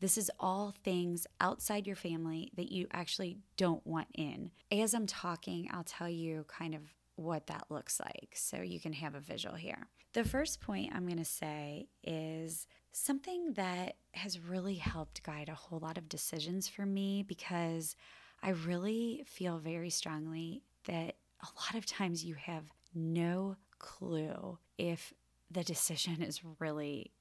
This 0.00 0.18
is 0.18 0.30
all 0.38 0.74
things 0.84 1.26
outside 1.40 1.86
your 1.86 1.96
family 1.96 2.50
that 2.56 2.70
you 2.70 2.86
actually 2.92 3.38
don't 3.56 3.86
want 3.86 4.08
in. 4.14 4.50
As 4.70 4.94
I'm 4.94 5.06
talking, 5.06 5.68
I'll 5.72 5.84
tell 5.84 6.08
you 6.08 6.44
kind 6.48 6.74
of 6.74 6.82
what 7.16 7.46
that 7.46 7.66
looks 7.70 7.98
like 7.98 8.30
so 8.34 8.60
you 8.60 8.78
can 8.78 8.92
have 8.92 9.14
a 9.14 9.20
visual 9.20 9.54
here. 9.54 9.86
The 10.12 10.24
first 10.24 10.60
point 10.60 10.92
I'm 10.94 11.06
going 11.06 11.18
to 11.18 11.24
say 11.24 11.88
is 12.04 12.66
something 12.92 13.52
that 13.54 13.96
has 14.12 14.40
really 14.40 14.76
helped 14.76 15.22
guide 15.22 15.48
a 15.48 15.54
whole 15.54 15.78
lot 15.78 15.98
of 15.98 16.08
decisions 16.08 16.68
for 16.68 16.86
me 16.86 17.22
because 17.22 17.96
I 18.42 18.50
really 18.50 19.24
feel 19.26 19.58
very 19.58 19.90
strongly 19.90 20.62
that 20.86 21.16
a 21.42 21.46
lot 21.56 21.74
of 21.74 21.86
times 21.86 22.24
you 22.24 22.34
have 22.34 22.64
no 22.94 23.56
clue 23.78 24.58
if 24.78 25.12
the 25.50 25.64
decision 25.64 26.22
is 26.22 26.40
really 26.58 27.12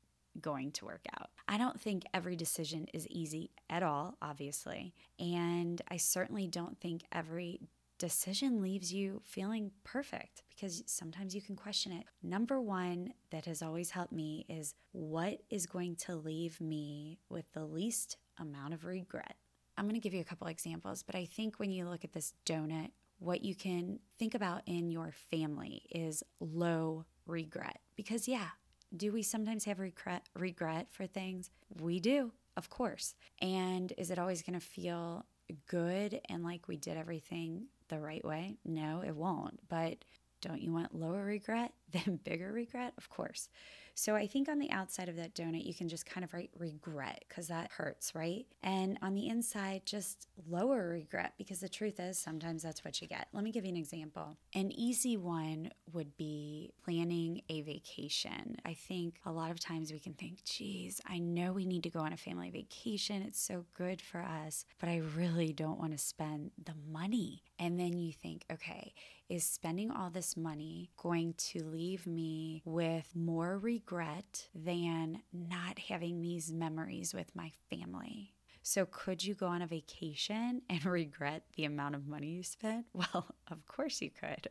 going 0.41 0.71
to 0.73 0.85
work 0.85 1.05
out. 1.19 1.29
I 1.47 1.57
don't 1.57 1.79
think 1.79 2.03
every 2.13 2.35
decision 2.35 2.87
is 2.93 3.07
easy 3.07 3.51
at 3.69 3.83
all, 3.83 4.17
obviously. 4.21 4.93
And 5.19 5.81
I 5.89 5.97
certainly 5.97 6.47
don't 6.47 6.79
think 6.79 7.03
every 7.11 7.61
decision 7.97 8.61
leaves 8.61 8.93
you 8.93 9.21
feeling 9.23 9.71
perfect 9.83 10.43
because 10.49 10.83
sometimes 10.85 11.33
you 11.33 11.41
can 11.41 11.55
question 11.55 11.91
it. 11.91 12.03
Number 12.21 12.59
one 12.59 13.13
that 13.31 13.45
has 13.45 13.61
always 13.61 13.91
helped 13.91 14.11
me 14.11 14.45
is 14.49 14.73
what 14.91 15.41
is 15.49 15.65
going 15.65 15.95
to 15.97 16.15
leave 16.15 16.59
me 16.59 17.19
with 17.29 17.45
the 17.53 17.65
least 17.65 18.17
amount 18.37 18.73
of 18.73 18.85
regret? 18.85 19.35
I'm 19.77 19.85
going 19.85 19.95
to 19.95 20.01
give 20.01 20.13
you 20.13 20.21
a 20.21 20.25
couple 20.25 20.47
examples, 20.47 21.03
but 21.03 21.15
I 21.15 21.25
think 21.25 21.59
when 21.59 21.71
you 21.71 21.87
look 21.87 22.03
at 22.03 22.13
this 22.13 22.33
donut, 22.45 22.91
what 23.19 23.43
you 23.43 23.55
can 23.55 23.99
think 24.19 24.35
about 24.35 24.61
in 24.65 24.89
your 24.89 25.11
family 25.31 25.83
is 25.89 26.23
low 26.39 27.05
regret. 27.25 27.79
Because, 27.95 28.27
yeah, 28.27 28.49
do 28.95 29.11
we 29.11 29.23
sometimes 29.23 29.65
have 29.65 29.79
regret, 29.79 30.27
regret 30.35 30.87
for 30.91 31.05
things? 31.05 31.49
We 31.79 31.99
do, 31.99 32.31
of 32.57 32.69
course. 32.69 33.15
And 33.41 33.91
is 33.97 34.11
it 34.11 34.19
always 34.19 34.41
going 34.41 34.59
to 34.59 34.65
feel 34.65 35.25
good 35.67 36.19
and 36.29 36.43
like 36.43 36.67
we 36.67 36.77
did 36.77 36.97
everything 36.97 37.67
the 37.89 37.99
right 37.99 38.23
way? 38.23 38.57
No, 38.65 39.03
it 39.05 39.15
won't. 39.15 39.59
But 39.69 40.05
don't 40.47 40.61
you 40.61 40.71
want 40.71 40.93
lower 40.95 41.23
regret 41.23 41.73
than 41.91 42.19
bigger 42.23 42.51
regret? 42.51 42.93
Of 42.97 43.09
course. 43.09 43.49
So 43.97 44.13
I 44.13 44.27
think 44.27 44.49
on 44.49 44.59
the 44.59 44.69
outside 44.71 45.07
of 45.07 45.15
that 45.15 45.33
donut, 45.35 45.65
you 45.65 45.73
can 45.73 45.87
just 45.87 46.05
kind 46.05 46.25
of 46.25 46.33
write 46.33 46.49
regret 46.59 47.23
because 47.29 47.47
that 47.47 47.71
hurts, 47.71 48.13
right? 48.13 48.45
And 48.61 48.99
on 49.01 49.13
the 49.13 49.29
inside, 49.29 49.83
just 49.85 50.27
lower 50.49 50.89
regret 50.89 51.33
because 51.37 51.61
the 51.61 51.69
truth 51.69 51.97
is 52.01 52.17
sometimes 52.17 52.61
that's 52.61 52.83
what 52.83 53.01
you 53.01 53.07
get. 53.07 53.29
Let 53.31 53.45
me 53.45 53.53
give 53.53 53.63
you 53.63 53.71
an 53.71 53.77
example. 53.77 54.35
An 54.53 54.69
easy 54.73 55.15
one 55.15 55.71
would 55.93 56.17
be 56.17 56.73
planning 56.83 57.41
a 57.47 57.61
vacation. 57.61 58.57
I 58.65 58.73
think 58.73 59.15
a 59.25 59.31
lot 59.31 59.49
of 59.49 59.61
times 59.61 59.93
we 59.93 59.99
can 59.99 60.13
think, 60.13 60.43
geez, 60.43 60.99
I 61.07 61.19
know 61.19 61.53
we 61.53 61.65
need 61.65 61.83
to 61.83 61.89
go 61.89 62.01
on 62.01 62.11
a 62.11 62.17
family 62.17 62.49
vacation. 62.49 63.21
It's 63.21 63.41
so 63.41 63.63
good 63.77 64.01
for 64.01 64.19
us, 64.21 64.65
but 64.77 64.89
I 64.89 64.97
really 65.15 65.53
don't 65.53 65.79
want 65.79 65.93
to 65.93 65.97
spend 65.97 66.51
the 66.61 66.75
money. 66.91 67.43
And 67.59 67.79
then 67.79 67.97
you 67.97 68.11
think, 68.11 68.43
okay, 68.51 68.93
is 69.29 69.43
spending 69.43 69.91
all 69.91 70.09
this 70.09 70.37
money 70.37 70.91
going 70.97 71.33
to 71.37 71.63
leave 71.63 72.05
me 72.05 72.61
with 72.65 73.15
more 73.15 73.57
regret 73.57 74.49
than 74.53 75.21
not 75.33 75.79
having 75.79 76.21
these 76.21 76.51
memories 76.51 77.13
with 77.13 77.35
my 77.35 77.51
family? 77.69 78.34
So, 78.67 78.87
could 78.87 79.23
you 79.23 79.35
go 79.35 79.45
on 79.45 79.61
a 79.61 79.67
vacation 79.67 80.63
and 80.67 80.83
regret 80.87 81.43
the 81.55 81.65
amount 81.65 81.93
of 81.93 82.07
money 82.07 82.29
you 82.29 82.41
spent? 82.41 82.87
Well, 82.95 83.27
of 83.51 83.63
course 83.67 84.01
you 84.01 84.09
could. 84.09 84.47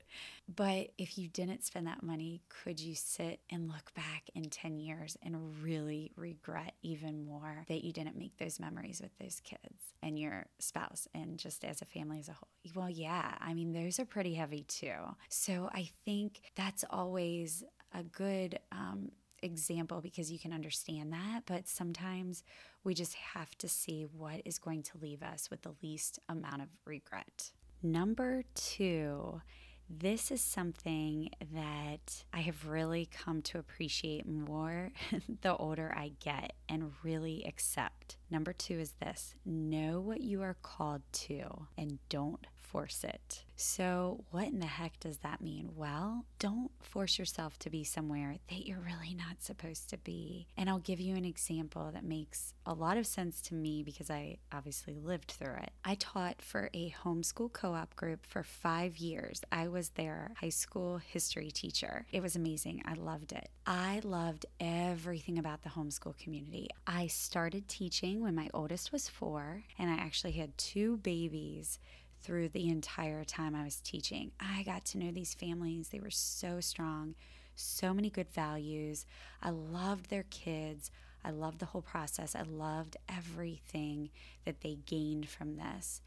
But 0.55 0.91
if 0.99 1.19
you 1.19 1.27
didn't 1.27 1.65
spend 1.65 1.89
that 1.89 2.05
money, 2.05 2.41
could 2.49 2.79
you 2.79 2.95
sit 2.95 3.41
and 3.51 3.67
look 3.67 3.93
back 3.95 4.31
in 4.37 4.51
10 4.51 4.79
years 4.79 5.17
and 5.21 5.61
really 5.61 6.13
regret 6.15 6.75
even 6.83 7.27
more 7.27 7.65
that 7.67 7.83
you 7.83 7.93
didn't 7.93 8.17
make 8.17 8.37
those 8.37 8.61
memories 8.61 9.01
with 9.03 9.11
those 9.19 9.41
kids 9.41 9.95
and 10.01 10.17
your 10.17 10.47
spouse 10.61 11.09
and 11.13 11.37
just 11.37 11.65
as 11.65 11.83
a 11.83 11.85
family 11.85 12.21
as 12.21 12.29
a 12.29 12.35
whole? 12.35 12.49
Well, 12.73 12.91
yeah. 12.91 13.35
I 13.41 13.53
mean, 13.53 13.73
those 13.73 13.99
are 13.99 14.05
pretty 14.05 14.35
heavy 14.35 14.63
too. 14.63 14.95
So, 15.29 15.69
I 15.73 15.91
think 16.05 16.41
that's 16.55 16.85
always 16.89 17.65
a 17.93 18.05
good 18.05 18.61
um, 18.71 19.11
example 19.45 20.01
because 20.01 20.33
you 20.33 20.39
can 20.39 20.53
understand 20.53 21.13
that. 21.13 21.43
But 21.47 21.69
sometimes 21.69 22.43
we 22.83 22.95
just 22.95 23.15
have 23.15 23.57
to 23.59 23.69
see 23.69 24.03
what 24.03 24.43
is 24.45 24.59
going 24.59 24.83
to 24.85 24.99
leave 24.99 25.23
us 25.23 25.51
with 25.51 25.63
the 25.63 25.75
least 25.83 26.19
amount 26.29 26.63
of 26.63 26.69
regret. 26.85 27.53
Number 27.83 28.45
two, 28.55 29.43
this 29.91 30.31
is 30.31 30.41
something 30.41 31.29
that 31.53 32.25
I 32.33 32.41
have 32.41 32.67
really 32.67 33.07
come 33.07 33.43
to 33.43 33.59
appreciate 33.59 34.27
more 34.27 34.91
the 35.43 35.55
older 35.57 35.93
I 35.95 36.13
get 36.21 36.55
and 36.69 36.93
really 37.03 37.45
accept. 37.47 38.17
Number 38.31 38.53
two 38.53 38.79
is 38.81 38.93
this 38.93 39.35
know 39.45 40.01
what 40.01 40.23
you 40.23 40.41
are 40.43 40.57
called 40.63 41.03
to 41.13 41.67
and 41.77 41.99
don't 42.09 42.47
force 42.65 43.05
it. 43.05 43.45
So, 43.57 44.25
what 44.31 44.49
in 44.49 44.59
the 44.59 44.67
heck 44.67 44.99
does 44.99 45.19
that 45.19 45.41
mean? 45.41 45.71
Well, 45.77 46.25
don't 46.41 46.73
force 46.81 47.19
yourself 47.21 47.57
to 47.61 47.71
be 47.71 47.85
somewhere 47.85 48.37
that 48.51 48.67
you're 48.67 48.81
really 48.81 49.15
not 49.15 49.43
supposed 49.43 49.89
to 49.91 49.99
be. 49.99 50.49
And 50.57 50.69
I'll 50.69 50.81
give 50.81 50.99
you 50.99 51.15
an 51.15 51.25
example 51.25 51.91
that 51.93 52.05
makes 52.05 52.53
a 52.67 52.75
lot 52.75 52.97
of 52.97 53.07
sense 53.07 53.41
to 53.43 53.55
me 53.55 53.85
because 53.85 54.11
I 54.11 54.39
obviously 54.53 54.95
lived 54.95 55.31
through 55.31 55.55
it. 55.63 55.71
I 55.85 55.95
taught 55.95 56.43
for 56.43 56.69
a 56.75 56.95
homeschool 57.05 57.53
co 57.53 57.75
op 57.75 57.95
group 57.95 58.27
for 58.27 58.43
five 58.43 58.97
years. 58.97 59.43
I 59.53 59.69
was 59.69 59.91
their 59.91 60.33
high 60.41 60.49
school 60.49 60.99
history 60.99 61.53
teacher. 61.53 62.07
It 62.11 62.23
was 62.23 62.35
amazing. 62.35 62.83
I 62.85 62.95
loved 62.95 63.33
it. 63.33 63.49
I 63.67 64.01
loved 64.03 64.47
everything 64.59 65.39
about 65.39 65.63
the 65.63 65.71
homeschool 65.71 66.19
community. 66.19 66.69
I 66.87 67.07
started 67.07 67.69
teaching 67.69 68.21
when 68.21 68.35
my 68.35 68.51
oldest 68.53 68.93
was 68.93 69.09
four, 69.09 69.63
and 69.79 69.89
I 69.89 69.95
actually 69.95 70.33
had 70.33 70.59
two 70.59 70.99
babies 70.99 71.79
through 72.25 72.49
the 72.49 72.69
entire 72.69 73.23
time 73.23 73.55
I 73.55 73.65
was 73.65 73.81
teaching. 73.81 74.33
I 74.41 74.63
got 74.63 74.85
to 74.87 74.99
know 74.99 75.13
these 75.13 75.35
families. 75.35 75.91
They 75.91 76.01
were 76.01 76.11
so 76.11 76.61
strong, 76.61 77.15
so 77.55 77.93
many 77.93 78.09
good 78.09 78.31
values. 78.31 79.05
I 79.43 79.51
loved 79.51 80.09
their 80.09 80.25
kids. 80.31 80.91
I 81.23 81.31
loved 81.31 81.59
the 81.59 81.67
whole 81.67 81.83
process. 81.83 82.35
I 82.35 82.43
loved 82.43 82.97
everything 83.09 84.11
that 84.45 84.63
they 84.63 84.79
gained 84.87 85.29
from 85.29 85.57
this. 85.57 86.01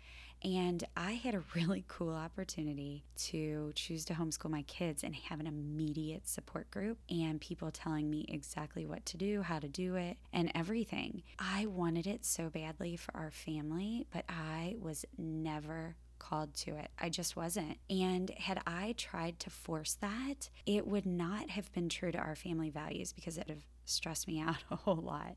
And 0.44 0.84
I 0.96 1.14
had 1.14 1.36
a 1.36 1.44
really 1.56 1.84
cool 1.88 2.14
opportunity 2.14 3.04
to 3.18 3.72
choose 3.76 4.06
to 4.06 4.14
homeschool 4.14 4.50
my 4.50 4.64
kids 4.64 5.04
and 5.04 5.16
have 5.16 5.40
an 5.40 5.48
immediate 5.48 6.28
support 6.28 6.70
group 6.72 6.98
and 7.10 7.42
people 7.42 7.72
telling 7.72 8.10
me 8.10 8.26
exactly 8.28 8.86
what 8.86 9.06
to 9.08 9.18
do, 9.18 9.42
how 9.42 9.60
to 9.60 9.68
do 9.68 9.96
it, 9.96 10.18
and 10.34 10.52
everything. 10.54 11.24
I 11.40 11.66
wanted 11.68 12.08
it 12.08 12.26
so 12.26 12.50
badly 12.50 12.96
for 12.96 13.16
our 13.16 13.32
family, 13.32 14.06
but 14.12 14.26
I 14.30 14.76
was 14.80 15.06
never 15.18 15.96
called 16.28 16.54
to 16.54 16.72
it. 16.72 16.90
I 17.00 17.10
just 17.10 17.36
wasn't. 17.36 17.78
And 17.90 18.30
had 18.38 18.62
I 18.68 18.96
tried 18.98 19.40
to 19.40 19.50
force 19.50 19.98
that, 20.02 20.50
it 20.66 20.88
would 20.88 21.06
not 21.06 21.50
have 21.52 21.72
been 21.74 21.90
true 21.90 22.12
to 22.12 22.18
our 22.18 22.36
family 22.36 22.70
values 22.70 23.14
because 23.14 23.38
it 23.38 23.48
would 23.48 23.56
have 23.56 23.66
stressed 23.86 24.28
me 24.28 24.42
out 24.48 24.64
a 24.70 24.76
whole 24.76 24.96
lot 24.96 25.36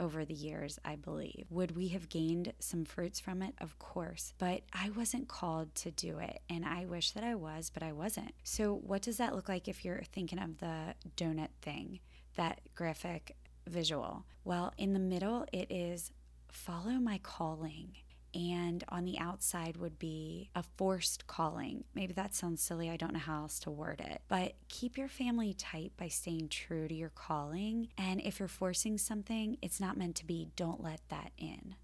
over 0.00 0.24
the 0.24 0.34
years, 0.34 0.78
I 0.84 0.96
believe. 0.96 1.46
Would 1.50 1.76
we 1.76 1.88
have 1.88 2.08
gained 2.08 2.52
some 2.58 2.84
fruits 2.84 3.20
from 3.20 3.42
it? 3.42 3.54
Of 3.60 3.78
course. 3.78 4.34
But 4.38 4.62
I 4.72 4.90
wasn't 4.90 5.28
called 5.28 5.74
to 5.76 5.90
do 5.90 6.18
it. 6.18 6.40
And 6.50 6.64
I 6.64 6.86
wish 6.86 7.12
that 7.12 7.24
I 7.24 7.34
was, 7.34 7.70
but 7.70 7.82
I 7.82 7.92
wasn't. 7.92 8.32
So, 8.42 8.74
what 8.74 9.02
does 9.02 9.18
that 9.18 9.34
look 9.34 9.48
like 9.48 9.68
if 9.68 9.84
you're 9.84 10.02
thinking 10.12 10.38
of 10.38 10.58
the 10.58 10.94
donut 11.16 11.50
thing, 11.60 12.00
that 12.36 12.60
graphic 12.74 13.36
visual? 13.68 14.24
Well, 14.44 14.72
in 14.76 14.92
the 14.92 14.98
middle, 14.98 15.46
it 15.52 15.70
is 15.70 16.10
follow 16.48 16.92
my 16.92 17.18
calling 17.22 17.92
and 18.34 18.84
on 18.88 19.04
the 19.04 19.18
outside 19.18 19.76
would 19.76 19.98
be 19.98 20.50
a 20.54 20.62
forced 20.62 21.26
calling. 21.26 21.84
Maybe 21.94 22.12
that 22.14 22.34
sounds 22.34 22.62
silly. 22.62 22.90
I 22.90 22.96
don't 22.96 23.12
know 23.12 23.18
how 23.18 23.42
else 23.42 23.58
to 23.60 23.70
word 23.70 24.00
it. 24.00 24.22
But 24.28 24.54
keep 24.68 24.96
your 24.96 25.08
family 25.08 25.54
tight 25.54 25.92
by 25.96 26.08
staying 26.08 26.48
true 26.48 26.88
to 26.88 26.94
your 26.94 27.10
calling. 27.10 27.88
And 27.98 28.20
if 28.20 28.38
you're 28.38 28.48
forcing 28.48 28.98
something, 28.98 29.58
it's 29.62 29.80
not 29.80 29.96
meant 29.96 30.16
to 30.16 30.26
be. 30.26 30.48
Don't 30.56 30.82
let 30.82 31.00
that 31.08 31.32
in. 31.38 31.76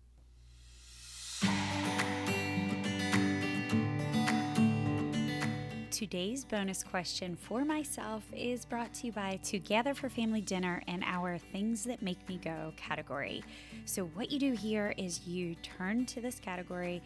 Today's 5.98 6.44
bonus 6.44 6.84
question 6.84 7.34
for 7.34 7.64
myself 7.64 8.22
is 8.32 8.64
brought 8.64 8.94
to 8.94 9.06
you 9.06 9.12
by 9.12 9.40
Together 9.42 9.94
for 9.94 10.08
Family 10.08 10.40
Dinner 10.40 10.80
and 10.86 11.02
our 11.02 11.38
Things 11.38 11.82
That 11.82 12.02
Make 12.02 12.28
Me 12.28 12.36
Go 12.36 12.72
category. 12.76 13.42
So, 13.84 14.04
what 14.14 14.30
you 14.30 14.38
do 14.38 14.52
here 14.52 14.94
is 14.96 15.26
you 15.26 15.56
turn 15.56 16.06
to 16.06 16.20
this 16.20 16.38
category, 16.38 17.02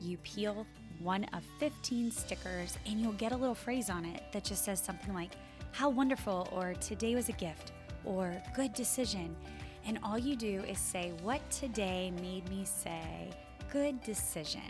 you 0.00 0.16
peel 0.18 0.64
one 1.00 1.24
of 1.32 1.42
15 1.58 2.12
stickers, 2.12 2.78
and 2.86 3.00
you'll 3.00 3.14
get 3.14 3.32
a 3.32 3.36
little 3.36 3.52
phrase 3.52 3.90
on 3.90 4.04
it 4.04 4.22
that 4.30 4.44
just 4.44 4.64
says 4.64 4.80
something 4.80 5.12
like, 5.12 5.32
How 5.72 5.88
wonderful, 5.90 6.48
or 6.52 6.74
Today 6.74 7.16
was 7.16 7.28
a 7.28 7.32
gift, 7.32 7.72
or 8.04 8.40
Good 8.54 8.74
decision. 8.74 9.34
And 9.84 9.98
all 10.04 10.18
you 10.18 10.36
do 10.36 10.62
is 10.68 10.78
say, 10.78 11.12
What 11.20 11.40
today 11.50 12.12
made 12.22 12.48
me 12.48 12.64
say, 12.64 13.28
good 13.72 14.00
decision. 14.04 14.62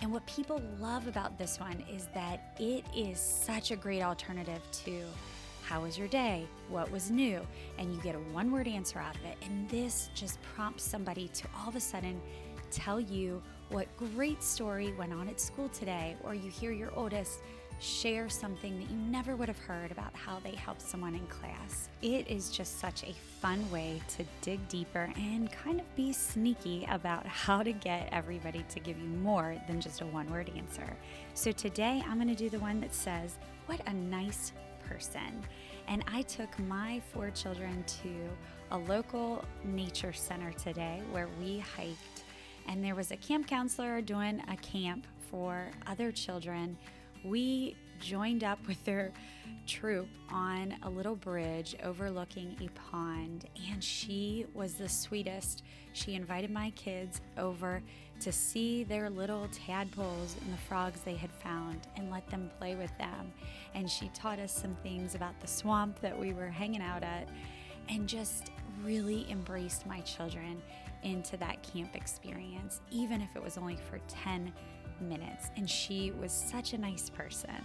And 0.00 0.12
what 0.12 0.26
people 0.26 0.60
love 0.78 1.06
about 1.06 1.38
this 1.38 1.58
one 1.58 1.82
is 1.90 2.08
that 2.14 2.54
it 2.58 2.84
is 2.94 3.18
such 3.18 3.70
a 3.70 3.76
great 3.76 4.02
alternative 4.02 4.60
to 4.84 5.02
how 5.62 5.80
was 5.80 5.96
your 5.96 6.08
day? 6.08 6.46
What 6.68 6.90
was 6.90 7.10
new? 7.10 7.40
And 7.78 7.94
you 7.94 8.00
get 8.02 8.14
a 8.14 8.18
one 8.18 8.52
word 8.52 8.68
answer 8.68 8.98
out 8.98 9.16
of 9.16 9.24
it. 9.24 9.38
And 9.42 9.68
this 9.70 10.10
just 10.14 10.38
prompts 10.54 10.84
somebody 10.84 11.28
to 11.28 11.48
all 11.56 11.68
of 11.68 11.76
a 11.76 11.80
sudden 11.80 12.20
tell 12.70 13.00
you 13.00 13.42
what 13.70 13.88
great 13.96 14.42
story 14.42 14.92
went 14.98 15.12
on 15.12 15.28
at 15.28 15.40
school 15.40 15.68
today, 15.70 16.16
or 16.22 16.34
you 16.34 16.50
hear 16.50 16.70
your 16.70 16.92
oldest 16.94 17.40
share 17.80 18.28
something 18.28 18.78
that 18.78 18.90
you 18.90 18.96
never 18.96 19.36
would 19.36 19.48
have 19.48 19.58
heard 19.58 19.90
about 19.90 20.14
how 20.14 20.38
they 20.40 20.54
helped 20.54 20.80
someone 20.80 21.14
in 21.14 21.26
class. 21.26 21.88
It 22.02 22.28
is 22.28 22.50
just 22.50 22.80
such 22.80 23.02
a 23.02 23.14
fun 23.40 23.70
way 23.70 24.00
to 24.16 24.24
dig 24.40 24.66
deeper 24.68 25.12
and 25.16 25.50
kind 25.50 25.80
of 25.80 25.96
be 25.96 26.12
sneaky 26.12 26.86
about 26.90 27.26
how 27.26 27.62
to 27.62 27.72
get 27.72 28.08
everybody 28.12 28.64
to 28.70 28.80
give 28.80 28.98
you 28.98 29.08
more 29.08 29.56
than 29.66 29.80
just 29.80 30.00
a 30.00 30.06
one 30.06 30.30
word 30.30 30.50
answer. 30.56 30.96
So 31.34 31.52
today 31.52 32.02
I'm 32.06 32.16
going 32.16 32.28
to 32.28 32.34
do 32.34 32.48
the 32.48 32.60
one 32.60 32.80
that 32.80 32.94
says, 32.94 33.38
What 33.66 33.80
a 33.86 33.92
nice 33.92 34.52
person. 34.88 35.42
And 35.88 36.04
I 36.12 36.22
took 36.22 36.58
my 36.60 37.00
four 37.12 37.30
children 37.30 37.84
to 38.02 38.14
a 38.70 38.78
local 38.78 39.44
nature 39.64 40.12
center 40.12 40.52
today 40.52 41.02
where 41.10 41.28
we 41.40 41.58
hiked, 41.58 42.24
and 42.66 42.82
there 42.82 42.94
was 42.94 43.10
a 43.10 43.16
camp 43.16 43.46
counselor 43.46 44.00
doing 44.00 44.42
a 44.48 44.56
camp 44.56 45.06
for 45.30 45.66
other 45.86 46.10
children 46.10 46.76
we 47.24 47.76
joined 48.00 48.44
up 48.44 48.58
with 48.66 48.82
their 48.84 49.12
troop 49.66 50.08
on 50.30 50.76
a 50.82 50.90
little 50.90 51.16
bridge 51.16 51.74
overlooking 51.82 52.56
a 52.60 52.68
pond, 52.90 53.48
and 53.70 53.82
she 53.82 54.46
was 54.52 54.74
the 54.74 54.88
sweetest. 54.88 55.62
She 55.94 56.14
invited 56.14 56.50
my 56.50 56.70
kids 56.70 57.20
over 57.38 57.82
to 58.20 58.30
see 58.30 58.84
their 58.84 59.08
little 59.08 59.48
tadpoles 59.52 60.36
and 60.42 60.52
the 60.52 60.58
frogs 60.58 61.00
they 61.00 61.14
had 61.14 61.32
found 61.32 61.80
and 61.96 62.10
let 62.10 62.28
them 62.28 62.50
play 62.58 62.74
with 62.74 62.96
them. 62.98 63.32
And 63.74 63.90
she 63.90 64.08
taught 64.08 64.38
us 64.38 64.52
some 64.52 64.76
things 64.82 65.14
about 65.14 65.40
the 65.40 65.46
swamp 65.46 66.00
that 66.00 66.18
we 66.18 66.32
were 66.32 66.48
hanging 66.48 66.82
out 66.82 67.02
at 67.02 67.28
and 67.88 68.08
just 68.08 68.50
really 68.82 69.26
embraced 69.30 69.86
my 69.86 70.00
children 70.00 70.60
into 71.02 71.36
that 71.38 71.62
camp 71.62 71.94
experience, 71.94 72.80
even 72.90 73.20
if 73.20 73.34
it 73.34 73.42
was 73.42 73.58
only 73.58 73.76
for 73.76 73.98
10 74.08 74.52
minutes, 75.00 75.50
and 75.56 75.68
she 75.68 76.12
was 76.12 76.32
such 76.32 76.72
a 76.72 76.78
nice 76.78 77.08
person. 77.10 77.62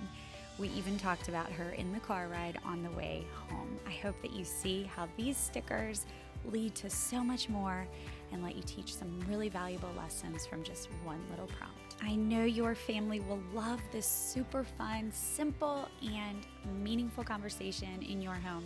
We 0.58 0.70
even 0.70 0.98
talked 0.98 1.30
about 1.30 1.50
her 1.52 1.70
in 1.72 1.94
the 1.94 2.00
car 2.00 2.28
ride 2.28 2.60
on 2.66 2.84
the 2.84 2.92
way 2.92 3.26
home. 3.48 3.80
I 3.88 3.92
hope 3.92 4.22
that 4.22 4.34
you 4.34 4.44
see 4.44 4.84
how 4.94 5.08
these 5.16 5.38
stickers 5.38 6.06
lead 6.46 6.76
to 6.76 6.90
so 6.90 7.24
much 7.24 7.50
more 7.50 7.88
and 8.32 8.44
let 8.44 8.56
you 8.56 8.64
teach 8.64 8.94
some 8.94 9.20
really 9.30 9.50
valuable 9.50 9.92
lessons 9.98 10.46
from 10.46 10.64
just 10.64 10.90
one 11.04 11.22
little 11.30 11.48
prompt. 11.48 11.96
I 12.02 12.16
know 12.16 12.44
your 12.44 12.76
family 12.76 13.20
will 13.22 13.42
love 13.54 13.82
this 13.92 14.06
super 14.06 14.64
fun, 14.64 15.12
simple, 15.12 15.88
and 16.02 16.46
meaningful 16.84 17.24
conversation 17.24 18.02
in 18.02 18.22
your 18.22 18.36
home 18.36 18.64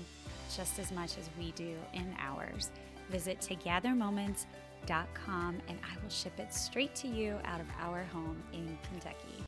just 0.55 0.79
as 0.79 0.91
much 0.91 1.17
as 1.17 1.29
we 1.37 1.51
do 1.51 1.75
in 1.93 2.13
ours. 2.19 2.69
Visit 3.09 3.39
togethermoments.com 3.39 4.47
com, 4.87 5.59
and 5.67 5.79
I 5.83 6.01
will 6.01 6.09
ship 6.09 6.39
it 6.39 6.53
straight 6.53 6.95
to 6.95 7.07
you 7.07 7.39
out 7.45 7.59
of 7.59 7.67
our 7.79 8.03
home 8.03 8.41
in 8.53 8.77
Kentucky. 8.89 9.43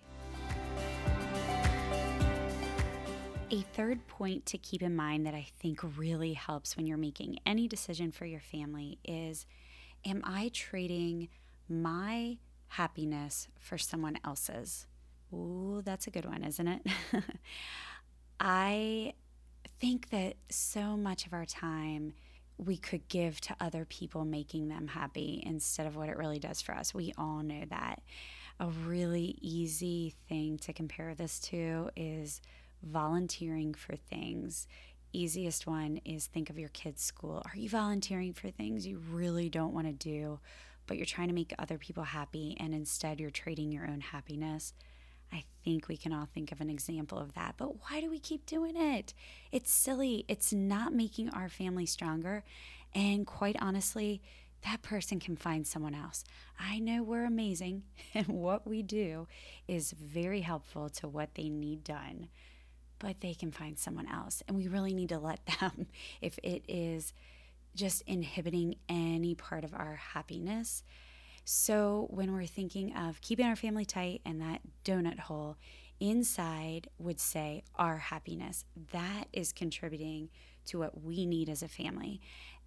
A 3.51 3.61
third 3.73 4.05
point 4.07 4.45
to 4.47 4.57
keep 4.57 4.81
in 4.81 4.95
mind 4.95 5.25
that 5.25 5.33
I 5.33 5.47
think 5.59 5.79
really 5.97 6.33
helps 6.33 6.75
when 6.75 6.87
you're 6.87 6.97
making 6.97 7.37
any 7.45 7.67
decision 7.67 8.11
for 8.11 8.25
your 8.25 8.39
family 8.39 8.99
is 9.03 9.45
Am 10.05 10.21
I 10.23 10.51
trading 10.53 11.29
my 11.67 12.37
happiness 12.67 13.47
for 13.59 13.77
someone 13.77 14.19
else's? 14.23 14.85
Ooh, 15.33 15.81
that's 15.83 16.05
a 16.05 16.11
good 16.11 16.25
one, 16.25 16.43
isn't 16.43 16.67
it? 16.67 16.81
I 18.39 19.13
think 19.79 20.09
that 20.09 20.35
so 20.49 20.95
much 20.95 21.25
of 21.25 21.33
our 21.33 21.45
time 21.45 22.13
we 22.57 22.77
could 22.77 23.07
give 23.07 23.41
to 23.41 23.55
other 23.59 23.85
people, 23.85 24.25
making 24.25 24.67
them 24.67 24.87
happy 24.87 25.43
instead 25.45 25.87
of 25.87 25.95
what 25.95 26.09
it 26.09 26.17
really 26.17 26.39
does 26.39 26.61
for 26.61 26.73
us. 26.73 26.93
We 26.93 27.13
all 27.17 27.43
know 27.43 27.63
that. 27.69 28.01
A 28.59 28.67
really 28.67 29.37
easy 29.41 30.15
thing 30.29 30.57
to 30.59 30.71
compare 30.71 31.13
this 31.13 31.39
to 31.41 31.89
is 31.95 32.41
volunteering 32.81 33.73
for 33.73 33.95
things. 33.95 34.67
Easiest 35.11 35.67
one 35.67 35.99
is 36.05 36.27
think 36.27 36.49
of 36.49 36.59
your 36.59 36.69
kids' 36.69 37.01
school. 37.01 37.41
Are 37.45 37.57
you 37.57 37.69
volunteering 37.69 38.33
for 38.33 38.49
things 38.49 38.87
you 38.87 39.01
really 39.11 39.49
don't 39.49 39.73
want 39.73 39.87
to 39.87 39.93
do, 39.93 40.39
but 40.87 40.97
you're 40.97 41.05
trying 41.05 41.27
to 41.27 41.33
make 41.33 41.53
other 41.59 41.77
people 41.77 42.03
happy 42.03 42.55
and 42.59 42.73
instead 42.73 43.19
you're 43.19 43.29
trading 43.29 43.71
your 43.71 43.87
own 43.87 43.99
happiness? 43.99 44.73
I 45.31 45.43
think 45.63 45.87
we 45.87 45.97
can 45.97 46.13
all 46.13 46.27
think 46.33 46.51
of 46.51 46.61
an 46.61 46.69
example 46.69 47.17
of 47.17 47.33
that. 47.33 47.55
But 47.57 47.81
why 47.81 48.01
do 48.01 48.09
we 48.09 48.19
keep 48.19 48.45
doing 48.45 48.75
it? 48.75 49.13
It's 49.51 49.71
silly. 49.71 50.25
It's 50.27 50.53
not 50.53 50.93
making 50.93 51.29
our 51.29 51.49
family 51.49 51.85
stronger. 51.85 52.43
And 52.93 53.27
quite 53.27 53.57
honestly, 53.59 54.21
that 54.65 54.81
person 54.81 55.19
can 55.19 55.35
find 55.35 55.65
someone 55.65 55.93
else. 55.93 56.23
I 56.59 56.79
know 56.79 57.03
we're 57.03 57.25
amazing, 57.25 57.83
and 58.13 58.27
what 58.27 58.67
we 58.67 58.81
do 58.81 59.27
is 59.67 59.91
very 59.91 60.41
helpful 60.41 60.89
to 60.89 61.07
what 61.07 61.35
they 61.35 61.49
need 61.49 61.83
done, 61.83 62.29
but 62.99 63.21
they 63.21 63.33
can 63.33 63.51
find 63.51 63.77
someone 63.77 64.07
else. 64.07 64.41
And 64.47 64.57
we 64.57 64.67
really 64.67 64.93
need 64.93 65.09
to 65.09 65.19
let 65.19 65.45
them, 65.59 65.87
if 66.21 66.39
it 66.41 66.63
is 66.67 67.13
just 67.75 68.01
inhibiting 68.07 68.75
any 68.89 69.35
part 69.35 69.63
of 69.63 69.73
our 69.73 69.95
happiness, 69.95 70.83
so 71.45 72.07
when 72.09 72.33
we're 72.33 72.47
thinking 72.47 72.95
of 72.95 73.21
keeping 73.21 73.45
our 73.45 73.55
family 73.55 73.85
tight 73.85 74.21
and 74.25 74.41
that 74.41 74.61
donut 74.83 75.19
hole, 75.19 75.57
inside 75.99 76.89
would 76.97 77.19
say 77.19 77.63
our 77.75 77.97
happiness. 77.97 78.65
That 78.91 79.25
is 79.31 79.53
contributing 79.53 80.29
to 80.65 80.79
what 80.79 81.03
we 81.03 81.25
need 81.25 81.47
as 81.47 81.61
a 81.61 81.67
family. 81.67 82.19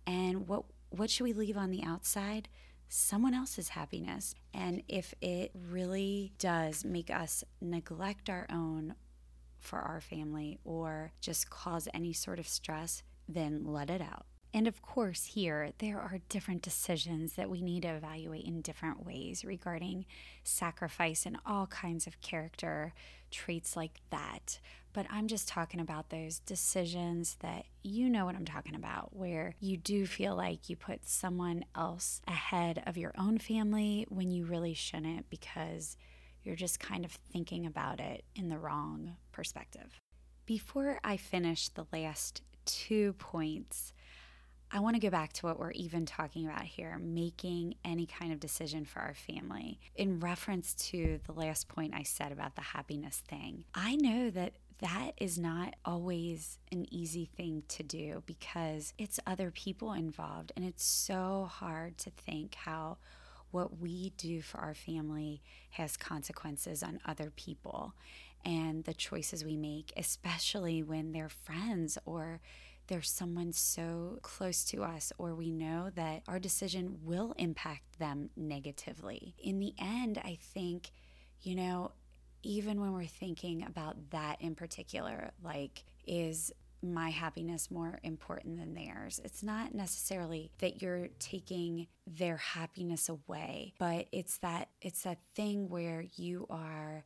And 0.07 0.47
what 0.47 0.65
what 0.91 1.11
should 1.11 1.25
we 1.25 1.33
leave 1.33 1.57
on 1.57 1.71
the 1.71 1.83
outside? 1.83 2.49
Someone 2.89 3.35
else's 3.35 3.71
happiness. 3.71 4.35
And 4.55 4.83
if 4.89 5.13
it 5.21 5.51
really 5.55 6.33
does 6.39 6.85
make 6.85 7.11
us 7.11 7.45
neglect 7.61 8.31
our 8.31 8.47
own 8.51 8.95
for 9.59 9.81
our 9.81 10.01
family 10.01 10.59
or 10.65 11.13
just 11.21 11.51
cause 11.51 11.89
any 11.93 12.13
sort 12.13 12.39
of 12.39 12.49
stress, 12.49 13.03
then 13.29 13.65
let 13.67 13.91
it 13.91 14.01
out. 14.01 14.25
And 14.55 14.67
of 14.67 14.81
course, 14.81 15.25
here 15.25 15.73
there 15.79 16.01
are 16.01 16.19
different 16.29 16.63
decisions 16.63 17.35
that 17.35 17.51
we 17.51 17.61
need 17.61 17.83
to 17.83 17.89
evaluate 17.89 18.47
in 18.47 18.63
different 18.63 19.05
ways 19.05 19.45
regarding 19.45 20.07
sacrifice 20.43 21.27
and 21.27 21.37
all 21.45 21.67
kinds 21.67 22.07
of 22.07 22.21
character 22.21 22.95
traits 23.31 23.77
like 23.77 24.01
that. 24.11 24.59
But 24.95 25.07
I'm 25.11 25.29
just 25.29 25.49
talking 25.49 25.81
about 25.81 26.09
those 26.09 26.39
decisions 26.41 27.37
that 27.41 27.67
you 27.83 28.09
know 28.09 28.25
what 28.25 28.35
I'm 28.35 28.47
talking 28.47 28.75
about, 28.75 29.15
where 29.15 29.55
you 29.61 29.77
do 29.77 30.07
feel 30.07 30.35
like 30.35 30.71
you 30.71 30.77
put 30.77 31.07
someone 31.07 31.65
else 31.77 32.23
ahead 32.27 32.83
of 32.87 32.97
your 32.97 33.13
own 33.19 33.39
family 33.39 34.07
when 34.09 34.31
you 34.31 34.47
really 34.47 34.75
shouldn't 34.75 35.29
because 35.29 35.97
you're 36.43 36.57
just 36.57 36.81
kind 36.81 37.05
of 37.05 37.13
thinking 37.33 37.67
about 37.67 38.01
it 38.01 38.25
in 38.35 38.49
the 38.49 38.59
wrong 38.59 39.17
perspective. 39.31 40.01
Before 40.47 40.99
I 41.05 41.19
finish 41.19 41.69
the 41.69 41.87
last 41.93 42.41
two 42.65 43.13
points, 43.15 43.93
I 44.71 44.81
want 44.81 44.97
to 44.97 45.01
go 45.01 45.11
back 45.11 45.33
to 45.35 45.47
what 45.47 45.59
we're 45.59 45.71
even 45.73 46.05
talking 46.05 46.47
about 46.47 46.63
here 46.63 46.99
making 46.99 47.75
any 47.85 48.07
kind 48.07 48.33
of 48.33 48.41
decision 48.41 48.85
for 48.85 49.01
our 49.01 49.15
family. 49.15 49.81
In 49.97 50.21
reference 50.21 50.75
to 50.75 51.21
the 51.25 51.33
last 51.33 51.69
point 51.69 51.95
I 51.95 52.03
said 52.03 52.33
about 52.33 52.55
the 52.55 52.63
happiness 52.63 53.23
thing, 53.27 53.65
I 53.75 53.97
know 53.97 54.29
that 54.31 54.55
that 54.81 55.13
is 55.17 55.39
not 55.39 55.75
always 55.85 56.59
an 56.71 56.87
easy 56.93 57.25
thing 57.25 57.63
to 57.69 57.83
do 57.83 58.23
because 58.27 58.93
it's 58.99 59.19
other 59.27 59.51
people 59.51 59.93
involved. 59.93 60.53
And 60.55 60.65
it's 60.65 60.85
so 60.85 61.49
hard 61.51 61.99
to 61.99 62.11
think 62.11 62.55
how 62.55 62.99
what 63.51 63.81
we 63.81 64.13
do 64.19 64.43
for 64.43 64.59
our 64.59 64.75
family 64.75 65.43
has 65.71 65.97
consequences 65.97 66.83
on 66.83 67.01
other 67.07 67.33
people 67.35 67.95
and 68.45 68.85
the 68.85 68.95
choices 68.95 69.45
we 69.45 69.57
make, 69.57 69.93
especially 69.97 70.83
when 70.83 71.13
they're 71.13 71.29
friends 71.31 71.99
or 72.05 72.41
there's 72.89 73.11
someone 73.11 73.53
so 73.53 74.19
close 74.23 74.65
to 74.65 74.83
us, 74.83 75.13
or 75.19 75.35
we 75.35 75.51
know 75.51 75.91
that 75.95 76.23
our 76.27 76.39
decision 76.39 76.99
will 77.05 77.35
impact 77.39 77.99
them 77.99 78.31
negatively. 78.37 79.35
In 79.39 79.59
the 79.61 79.75
end, 79.79 80.19
I 80.25 80.39
think, 80.41 80.91
you 81.41 81.55
know, 81.55 81.93
even 82.43 82.81
when 82.81 82.93
we're 82.93 83.05
thinking 83.05 83.65
about 83.65 84.11
that 84.11 84.41
in 84.41 84.55
particular, 84.55 85.31
like, 85.43 85.85
is 86.07 86.53
my 86.83 87.11
happiness 87.11 87.71
more 87.71 87.99
important 88.03 88.57
than 88.57 88.75
theirs. 88.75 89.21
It's 89.25 89.43
not 89.43 89.75
necessarily 89.75 90.53
that 90.59 90.81
you're 90.81 91.09
taking 91.19 91.89
their 92.07 92.37
happiness 92.37 93.09
away, 93.09 93.75
but 93.79 94.07
it's 94.13 94.39
that 94.39 94.69
it's 94.81 95.03
that 95.03 95.19
thing 95.35 95.69
where 95.69 96.05
you 96.15 96.47
are 96.49 97.05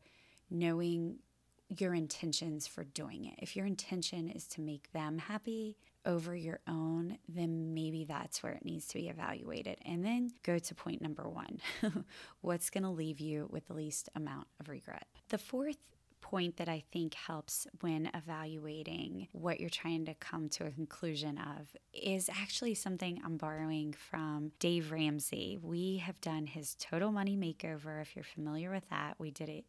knowing 0.49 1.17
your 1.81 1.93
intentions 1.93 2.67
for 2.67 2.83
doing 2.83 3.25
it. 3.25 3.35
If 3.39 3.55
your 3.55 3.65
intention 3.65 4.29
is 4.29 4.47
to 4.49 4.61
make 4.61 4.91
them 4.91 5.17
happy 5.17 5.77
over 6.05 6.35
your 6.35 6.59
own, 6.67 7.17
then 7.27 7.73
maybe 7.73 8.05
that's 8.05 8.43
where 8.43 8.53
it 8.53 8.65
needs 8.65 8.87
to 8.87 8.95
be 8.95 9.07
evaluated. 9.07 9.77
And 9.85 10.03
then 10.03 10.31
go 10.43 10.59
to 10.59 10.75
point 10.75 11.01
number 11.01 11.27
one 11.27 11.59
what's 12.41 12.69
going 12.69 12.83
to 12.83 12.89
leave 12.89 13.19
you 13.19 13.47
with 13.51 13.67
the 13.67 13.73
least 13.73 14.09
amount 14.15 14.47
of 14.59 14.69
regret? 14.69 15.07
The 15.29 15.37
fourth 15.37 15.77
point 16.23 16.57
that 16.57 16.69
I 16.69 16.83
think 16.91 17.13
helps 17.13 17.67
when 17.81 18.09
evaluating 18.13 19.27
what 19.33 19.59
you're 19.59 19.69
trying 19.69 20.05
to 20.05 20.13
come 20.15 20.49
to 20.49 20.65
a 20.65 20.71
conclusion 20.71 21.37
of 21.37 21.75
is 21.93 22.29
actually 22.29 22.75
something 22.75 23.21
I'm 23.23 23.37
borrowing 23.37 23.93
from 23.93 24.51
Dave 24.57 24.91
Ramsey. 24.91 25.59
We 25.61 25.97
have 25.97 26.19
done 26.21 26.47
his 26.47 26.75
total 26.79 27.11
money 27.11 27.35
makeover. 27.35 28.01
If 28.01 28.15
you're 28.15 28.23
familiar 28.23 28.71
with 28.71 28.89
that, 28.89 29.15
we 29.19 29.31
did 29.31 29.49
it, 29.49 29.65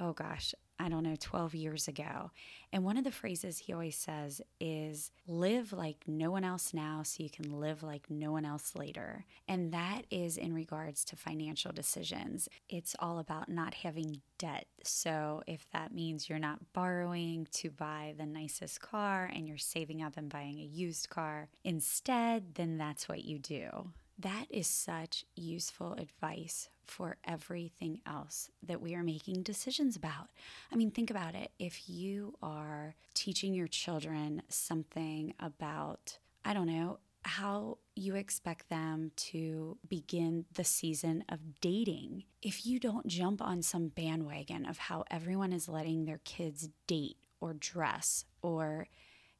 oh 0.00 0.12
gosh, 0.12 0.54
I 0.80 0.88
don't 0.88 1.02
know, 1.02 1.16
12 1.18 1.54
years 1.56 1.88
ago. 1.88 2.30
And 2.72 2.84
one 2.84 2.96
of 2.96 3.04
the 3.04 3.10
phrases 3.10 3.58
he 3.58 3.72
always 3.72 3.96
says 3.96 4.40
is 4.60 5.10
live 5.26 5.72
like 5.72 6.04
no 6.06 6.30
one 6.30 6.44
else 6.44 6.72
now 6.72 7.02
so 7.02 7.22
you 7.22 7.30
can 7.30 7.58
live 7.58 7.82
like 7.82 8.08
no 8.08 8.30
one 8.30 8.44
else 8.44 8.76
later. 8.76 9.24
And 9.48 9.72
that 9.72 10.02
is 10.10 10.36
in 10.36 10.54
regards 10.54 11.04
to 11.06 11.16
financial 11.16 11.72
decisions. 11.72 12.48
It's 12.68 12.94
all 13.00 13.18
about 13.18 13.48
not 13.48 13.74
having 13.74 14.20
debt. 14.38 14.66
So 14.84 15.42
if 15.48 15.68
that 15.72 15.92
means 15.92 16.28
you're 16.28 16.38
not 16.38 16.72
borrowing 16.72 17.48
to 17.54 17.70
buy 17.70 18.14
the 18.16 18.26
nicest 18.26 18.80
car 18.80 19.28
and 19.34 19.48
you're 19.48 19.58
saving 19.58 20.02
up 20.02 20.16
and 20.16 20.28
buying 20.28 20.60
a 20.60 20.64
used 20.64 21.08
car 21.08 21.48
instead, 21.64 22.54
then 22.54 22.78
that's 22.78 23.08
what 23.08 23.24
you 23.24 23.40
do. 23.40 23.90
That 24.18 24.46
is 24.50 24.66
such 24.66 25.24
useful 25.36 25.92
advice 25.92 26.68
for 26.84 27.18
everything 27.24 28.00
else 28.04 28.50
that 28.66 28.80
we 28.80 28.94
are 28.94 29.04
making 29.04 29.42
decisions 29.42 29.94
about. 29.94 30.28
I 30.72 30.76
mean, 30.76 30.90
think 30.90 31.10
about 31.10 31.36
it. 31.36 31.52
If 31.58 31.88
you 31.88 32.34
are 32.42 32.96
teaching 33.14 33.54
your 33.54 33.68
children 33.68 34.42
something 34.48 35.34
about, 35.38 36.18
I 36.44 36.52
don't 36.52 36.66
know, 36.66 36.98
how 37.22 37.78
you 37.94 38.16
expect 38.16 38.68
them 38.70 39.12
to 39.16 39.76
begin 39.88 40.46
the 40.52 40.64
season 40.64 41.24
of 41.28 41.60
dating. 41.60 42.24
If 42.42 42.64
you 42.66 42.80
don't 42.80 43.06
jump 43.06 43.42
on 43.42 43.62
some 43.62 43.88
bandwagon 43.88 44.66
of 44.66 44.78
how 44.78 45.04
everyone 45.10 45.52
is 45.52 45.68
letting 45.68 46.06
their 46.06 46.20
kids 46.24 46.70
date 46.86 47.18
or 47.40 47.54
dress 47.54 48.24
or 48.42 48.88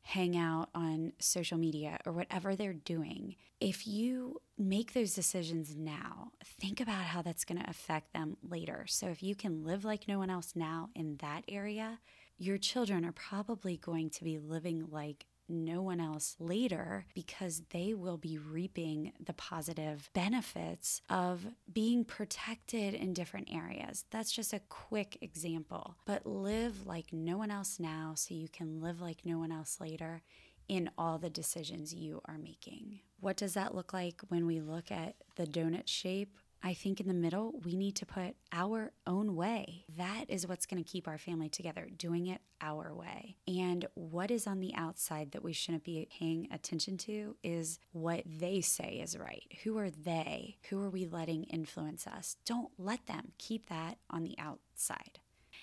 hang 0.03 0.37
out 0.37 0.69
on 0.75 1.13
social 1.19 1.59
media 1.59 1.99
or 2.07 2.13
whatever 2.13 2.57
they're 2.57 2.73
doing, 2.73 3.37
if 3.61 3.87
you 3.87 4.41
make 4.57 4.93
those 4.93 5.15
decisions 5.15 5.77
now, 5.77 6.33
think 6.61 6.81
about 6.81 7.05
how 7.05 7.23
that's 7.23 7.45
going 7.45 7.61
to 7.61 7.69
affect 7.69 8.13
them 8.13 8.37
later. 8.43 8.85
So 8.89 9.09
if 9.09 9.23
you 9.23 9.35
can 9.35 9.65
live 9.65 9.85
like 9.85 10.09
no 10.09 10.19
one 10.19 10.31
else 10.31 10.53
now 10.55 10.91
in 10.95 11.17
that 11.21 11.45
area, 11.49 11.99
your 12.39 12.57
children 12.57 13.05
are 13.05 13.13
probably 13.13 13.77
going 13.77 14.11
to 14.11 14.25
be 14.25 14.39
living 14.39 14.87
like 14.91 15.27
no 15.49 15.83
one 15.83 16.01
else 16.01 16.37
later 16.39 17.07
because 17.15 17.63
they 17.71 17.95
will 17.95 18.17
be 18.17 18.39
reaping 18.39 19.13
the 19.25 19.33
positive 19.33 20.11
benefits 20.13 21.01
of 21.09 21.47
being 21.73 22.05
protected 22.05 22.95
in 22.95 23.13
different 23.13 23.49
areas. 23.53 24.05
That's 24.11 24.33
just 24.33 24.53
a 24.53 24.61
quick 24.69 25.19
example. 25.21 25.97
But 26.07 26.27
live 26.27 26.87
like 26.87 27.13
no 27.13 27.39
one 27.39 27.51
else 27.51 27.79
now 27.81 28.13
so 28.15 28.35
you 28.35 28.49
can 28.49 28.81
live 28.81 29.01
like 29.01 29.25
no 29.25 29.39
one 29.39 29.53
else 29.53 29.79
later 29.81 30.23
in 30.69 30.91
all 30.99 31.19
the 31.19 31.31
decisions 31.31 31.95
you 31.95 32.21
are 32.27 32.39
making. 32.39 33.01
What 33.21 33.37
does 33.37 33.55
that 33.55 33.75
look 33.75 33.93
like 33.93 34.21
when 34.29 34.47
we 34.47 34.61
look 34.61 34.93
at 34.93 35.17
the 35.37 35.47
donut 35.47 35.89
shape? 35.89 36.37
I 36.63 36.75
think 36.75 37.01
in 37.01 37.07
the 37.07 37.15
middle, 37.15 37.55
we 37.65 37.77
need 37.77 37.95
to 37.97 38.07
put 38.07 38.35
our 38.53 38.93
own 39.07 39.37
way. 39.37 39.85
That 39.97 40.25
is 40.29 40.47
what's 40.47 40.67
going 40.67 40.83
to 40.83 40.91
keep 40.91 41.07
our 41.07 41.19
family 41.19 41.49
together, 41.49 41.89
doing 41.97 42.27
it 42.27 42.41
our 42.61 42.93
way. 42.93 43.37
And 43.47 43.87
what 43.95 44.31
is 44.31 44.47
on 44.47 44.59
the 44.59 44.75
outside 44.75 45.31
that 45.33 45.45
we 45.45 45.53
shouldn't 45.53 45.85
be 45.85 46.09
paying 46.19 46.49
attention 46.51 46.97
to 46.99 47.37
is 47.45 47.79
what 47.93 48.23
they 48.27 48.61
say 48.61 49.01
is 49.03 49.17
right. 49.17 49.45
Who 49.63 49.79
are 49.79 49.91
they? 49.91 50.57
Who 50.69 50.83
are 50.83 50.91
we 50.91 51.07
letting 51.07 51.45
influence 51.45 52.07
us? 52.07 52.37
Don't 52.45 52.71
let 52.77 53.07
them. 53.07 53.33
Keep 53.39 53.69
that 53.69 53.99
on 54.11 54.25
the 54.25 54.37
outside. 54.39 55.21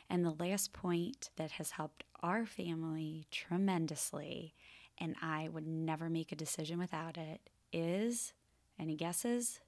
And 0.10 0.24
the 0.24 0.36
last 0.40 0.72
point 0.72 1.30
that 1.36 1.52
has 1.52 1.72
helped 1.72 2.04
our 2.22 2.46
family 2.46 3.28
tremendously, 3.32 4.54
and 4.98 5.16
I 5.22 5.50
would 5.50 5.68
never 5.68 6.10
make 6.10 6.32
a 6.32 6.36
decision 6.36 6.80
without 6.80 7.18
it, 7.18 7.42
is 7.74 8.34
any 8.80 8.96
guesses? 8.96 9.60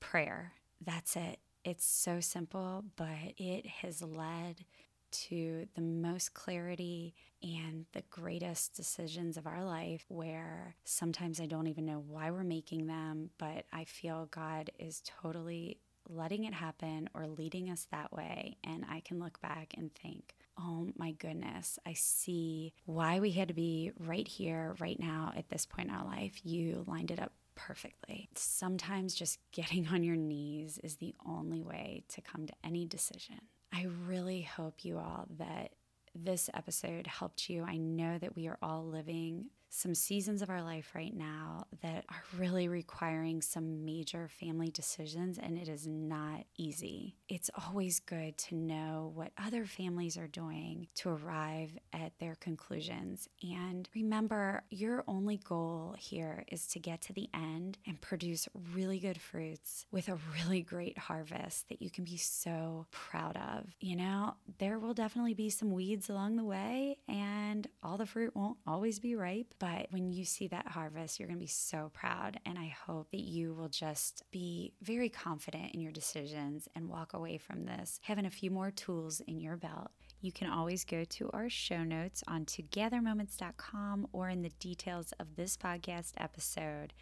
Prayer. 0.00 0.54
That's 0.84 1.16
it. 1.16 1.38
It's 1.64 1.84
so 1.84 2.20
simple, 2.20 2.84
but 2.96 3.34
it 3.36 3.66
has 3.66 4.02
led 4.02 4.64
to 5.12 5.66
the 5.74 5.82
most 5.82 6.34
clarity 6.34 7.14
and 7.42 7.84
the 7.92 8.02
greatest 8.10 8.74
decisions 8.74 9.36
of 9.36 9.46
our 9.46 9.62
life 9.64 10.04
where 10.08 10.74
sometimes 10.84 11.40
I 11.40 11.46
don't 11.46 11.66
even 11.66 11.84
know 11.84 12.02
why 12.06 12.30
we're 12.30 12.44
making 12.44 12.86
them, 12.86 13.30
but 13.38 13.66
I 13.72 13.84
feel 13.84 14.26
God 14.30 14.70
is 14.78 15.02
totally 15.22 15.78
letting 16.08 16.44
it 16.44 16.54
happen 16.54 17.08
or 17.14 17.26
leading 17.28 17.70
us 17.70 17.86
that 17.92 18.12
way. 18.12 18.56
And 18.64 18.84
I 18.90 19.00
can 19.00 19.20
look 19.20 19.40
back 19.40 19.74
and 19.76 19.94
think, 19.94 20.34
oh 20.58 20.88
my 20.96 21.12
goodness, 21.12 21.78
I 21.86 21.92
see 21.92 22.72
why 22.86 23.20
we 23.20 23.30
had 23.32 23.48
to 23.48 23.54
be 23.54 23.92
right 23.98 24.26
here, 24.26 24.74
right 24.80 24.98
now, 24.98 25.32
at 25.36 25.48
this 25.48 25.66
point 25.66 25.90
in 25.90 25.94
our 25.94 26.04
life. 26.04 26.40
You 26.42 26.84
lined 26.86 27.10
it 27.10 27.20
up 27.20 27.32
perfectly. 27.54 28.28
Sometimes 28.34 29.14
just 29.14 29.38
getting 29.52 29.88
on 29.92 30.02
your 30.02 30.16
knees 30.16 30.78
is 30.82 30.96
the 30.96 31.14
only 31.26 31.62
way 31.62 32.04
to 32.08 32.20
come 32.20 32.46
to 32.46 32.54
any 32.64 32.86
decision. 32.86 33.40
I 33.72 33.86
really 34.06 34.42
hope 34.42 34.84
you 34.84 34.98
all 34.98 35.26
that 35.38 35.72
this 36.14 36.50
episode 36.52 37.06
helped 37.06 37.48
you. 37.48 37.64
I 37.64 37.78
know 37.78 38.18
that 38.18 38.36
we 38.36 38.46
are 38.46 38.58
all 38.62 38.84
living 38.84 39.46
some 39.74 39.94
seasons 39.94 40.42
of 40.42 40.50
our 40.50 40.62
life 40.62 40.90
right 40.94 41.16
now 41.16 41.66
that 41.80 42.04
are 42.10 42.22
really 42.38 42.68
requiring 42.68 43.40
some 43.40 43.86
major 43.86 44.28
family 44.28 44.68
decisions, 44.68 45.38
and 45.38 45.56
it 45.56 45.66
is 45.66 45.86
not 45.86 46.44
easy. 46.58 47.16
It's 47.26 47.50
always 47.66 47.98
good 47.98 48.36
to 48.36 48.54
know 48.54 49.12
what 49.14 49.32
other 49.42 49.64
families 49.64 50.18
are 50.18 50.26
doing 50.26 50.88
to 50.96 51.08
arrive 51.08 51.70
at 51.94 52.12
their 52.18 52.34
conclusions. 52.34 53.30
And 53.42 53.88
remember, 53.94 54.62
your 54.68 55.04
only 55.08 55.38
goal 55.38 55.96
here 55.98 56.44
is 56.48 56.66
to 56.68 56.78
get 56.78 57.00
to 57.02 57.14
the 57.14 57.30
end 57.32 57.78
and 57.86 57.98
produce 57.98 58.48
really 58.74 58.98
good 58.98 59.18
fruits 59.18 59.86
with 59.90 60.10
a 60.10 60.18
really 60.34 60.60
great 60.60 60.98
harvest 60.98 61.70
that 61.70 61.80
you 61.80 61.88
can 61.88 62.04
be 62.04 62.18
so 62.18 62.86
proud 62.90 63.38
of. 63.38 63.74
You 63.80 63.96
know, 63.96 64.34
there 64.58 64.78
will 64.78 64.94
definitely 64.94 65.34
be 65.34 65.48
some 65.48 65.72
weeds 65.72 66.10
along 66.10 66.36
the 66.36 66.44
way, 66.44 66.98
and 67.08 67.66
all 67.82 67.96
the 67.96 68.04
fruit 68.04 68.36
won't 68.36 68.58
always 68.66 68.98
be 68.98 69.16
ripe 69.16 69.54
but 69.62 69.86
when 69.90 70.10
you 70.10 70.24
see 70.24 70.48
that 70.48 70.66
harvest, 70.66 71.20
you're 71.20 71.28
going 71.28 71.38
to 71.38 71.44
be 71.44 71.46
so 71.46 71.92
proud. 71.94 72.40
And 72.44 72.58
I 72.58 72.74
hope 72.84 73.12
that 73.12 73.20
you 73.20 73.54
will 73.54 73.68
just 73.68 74.24
be 74.32 74.72
very 74.82 75.08
confident 75.08 75.72
in 75.72 75.80
your 75.80 75.92
decisions 75.92 76.66
and 76.74 76.88
walk 76.88 77.12
away 77.12 77.38
from 77.38 77.64
this 77.64 78.00
having 78.02 78.26
a 78.26 78.30
few 78.30 78.50
more 78.50 78.72
tools 78.72 79.20
in 79.28 79.38
your 79.38 79.56
belt. 79.56 79.92
You 80.20 80.32
can 80.32 80.50
always 80.50 80.84
go 80.84 81.04
to 81.04 81.30
our 81.32 81.48
show 81.48 81.84
notes 81.84 82.24
on 82.26 82.44
togethermoments.com 82.44 84.08
or 84.12 84.28
in 84.28 84.42
the 84.42 84.50
details 84.58 85.12
of 85.20 85.36
this 85.36 85.56
podcast 85.56 86.14
episode 86.16 86.92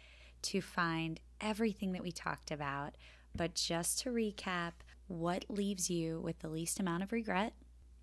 to 0.43 0.61
find 0.61 1.19
everything 1.41 1.93
that 1.93 2.03
we 2.03 2.11
talked 2.11 2.51
about. 2.51 2.93
But 3.35 3.55
just 3.55 4.01
to 4.01 4.11
recap, 4.11 4.73
what 5.07 5.45
leaves 5.49 5.89
you 5.89 6.19
with 6.19 6.37
the 6.37 6.49
least 6.49 6.79
amount 6.79 7.01
of 7.01 7.11
regret? 7.11 7.53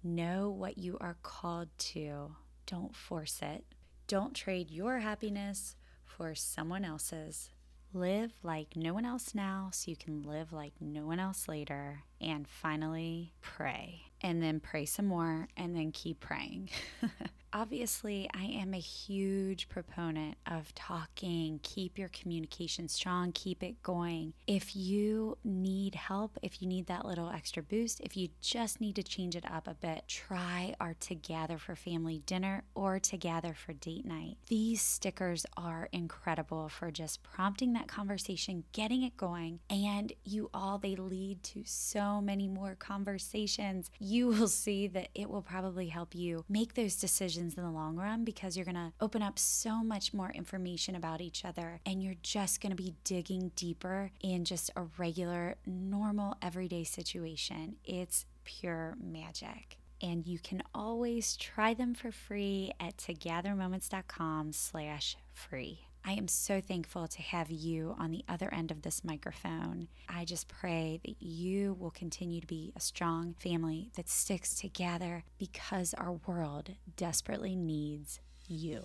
Know 0.03 0.51
what 0.51 0.79
you 0.79 0.99
are 1.01 1.17
called 1.23 1.69
to. 1.79 2.33
Don't 2.67 2.97
force 2.97 3.39
it. 3.41 3.65
Don't 4.09 4.33
trade 4.35 4.71
your 4.71 5.01
happiness 5.01 5.77
for 6.03 6.35
someone 6.35 6.83
else's. 6.83 7.51
Live 7.93 8.33
like 8.43 8.75
no 8.75 8.95
one 8.95 9.05
else 9.05 9.35
now 9.35 9.69
so 9.71 9.91
you 9.91 9.99
can 9.99 10.23
live 10.23 10.51
like 10.51 10.73
no 10.81 11.05
one 11.05 11.21
else 11.21 11.47
later. 11.47 12.05
And 12.21 12.47
finally, 12.49 13.33
pray. 13.41 14.03
And 14.21 14.43
then 14.43 14.59
pray 14.61 14.85
some 14.85 15.07
more 15.07 15.49
and 15.57 15.77
then 15.77 15.93
keep 15.93 16.21
praying. 16.21 16.71
Obviously, 17.53 18.29
I 18.35 18.45
am 18.45 18.75
a 18.75 18.79
huge 18.79 19.71
proponent 19.71 20.37
of 20.47 20.75
talking. 20.75 21.61
Keep 21.63 21.99
your 21.99 22.11
communication 22.11 22.89
strong, 22.89 23.33
keep 23.33 23.63
it 23.63 23.83
going. 23.83 24.35
If 24.47 24.77
you 24.77 25.39
need 25.45 25.95
help, 25.95 26.39
if 26.43 26.61
you 26.61 26.69
need 26.69 26.87
that 26.89 27.07
little 27.07 27.31
extra 27.31 27.63
boost, 27.63 28.01
if 28.01 28.17
you 28.19 28.29
just 28.43 28.83
need 28.83 28.97
to 28.97 29.03
change 29.03 29.35
it 29.35 29.51
up 29.51 29.67
a 29.67 29.75
bit, 29.75 30.05
try 30.09 30.75
our 30.79 30.95
Together 31.01 31.57
for 31.59 31.75
Family 31.75 32.23
Dinner 32.27 32.65
or 32.75 32.99
Together 32.99 33.55
for 33.55 33.73
Date 33.73 34.05
Night. 34.05 34.37
These 34.49 34.83
stickers 34.83 35.47
are 35.57 35.89
incredible 35.91 36.69
for 36.69 36.91
just 36.91 37.23
prompting 37.23 37.73
that 37.73 37.89
conversation, 37.89 38.65
getting 38.73 39.03
it 39.03 39.17
going, 39.17 39.61
and 39.71 40.13
you 40.25 40.51
all, 40.53 40.77
they 40.79 40.97
lead 40.97 41.43
to 41.45 41.63
so 41.65 42.08
many 42.21 42.49
more 42.49 42.75
conversations. 42.75 43.91
You 43.99 44.29
will 44.29 44.49
see 44.49 44.87
that 44.89 45.09
it 45.15 45.29
will 45.31 45.43
probably 45.43 45.89
help 45.89 46.15
you 46.15 46.45
make 46.49 46.75
those 46.75 46.97
decisions 46.97 47.19
decisions 47.19 47.57
in 47.57 47.65
the 47.65 47.71
long 47.71 47.97
run 47.97 48.25
because 48.25 48.57
you're 48.57 48.65
going 48.65 48.75
to 48.75 48.93
open 49.01 49.23
up 49.23 49.39
so 49.39 49.83
much 49.83 50.15
more 50.15 50.31
information 50.31 50.95
about 50.95 51.21
each 51.21 51.45
other 51.45 51.81
and 51.85 52.03
you're 52.03 52.15
just 52.23 52.61
going 52.61 52.71
to 52.71 52.77
be 52.77 52.95
digging 53.05 53.51
deeper 53.57 54.11
in 54.21 54.45
just 54.45 54.71
a 54.77 54.83
regular, 54.99 55.57
normal, 55.67 56.37
everyday 56.41 56.85
situation. 56.85 57.77
It's 57.85 58.25
pure 58.45 58.97
magic. 59.03 59.79
and 60.01 60.27
you 60.27 60.39
can 60.39 60.63
always 60.75 61.37
try 61.37 61.75
them 61.75 61.93
for 61.93 62.13
free 62.13 62.73
at 62.79 62.97
togethermoments.com 62.99 64.53
slash 64.53 65.17
free. 65.33 65.88
I 66.05 66.13
am 66.13 66.29
so 66.29 66.61
thankful 66.61 67.07
to 67.09 67.23
have 67.23 67.51
you 67.51 67.95
on 67.99 68.11
the 68.11 68.25
other 68.29 68.53
end 68.53 68.71
of 68.71 68.83
this 68.83 69.05
microphone. 69.05 69.89
I 70.09 70.25
just 70.25 70.49
pray 70.49 71.01
that 71.05 71.17
you 71.21 71.75
will 71.75 71.91
continue 71.91 72.41
to 72.41 72.47
be 72.47 72.73
a 72.77 72.81
strong 72.81 73.35
family 73.39 73.91
that 73.97 74.09
sticks 74.09 74.55
together 74.55 75.25
because 75.39 75.95
our 75.95 76.13
world 76.27 76.71
desperately 76.97 77.55
needs 77.55 78.21
you. 78.47 78.85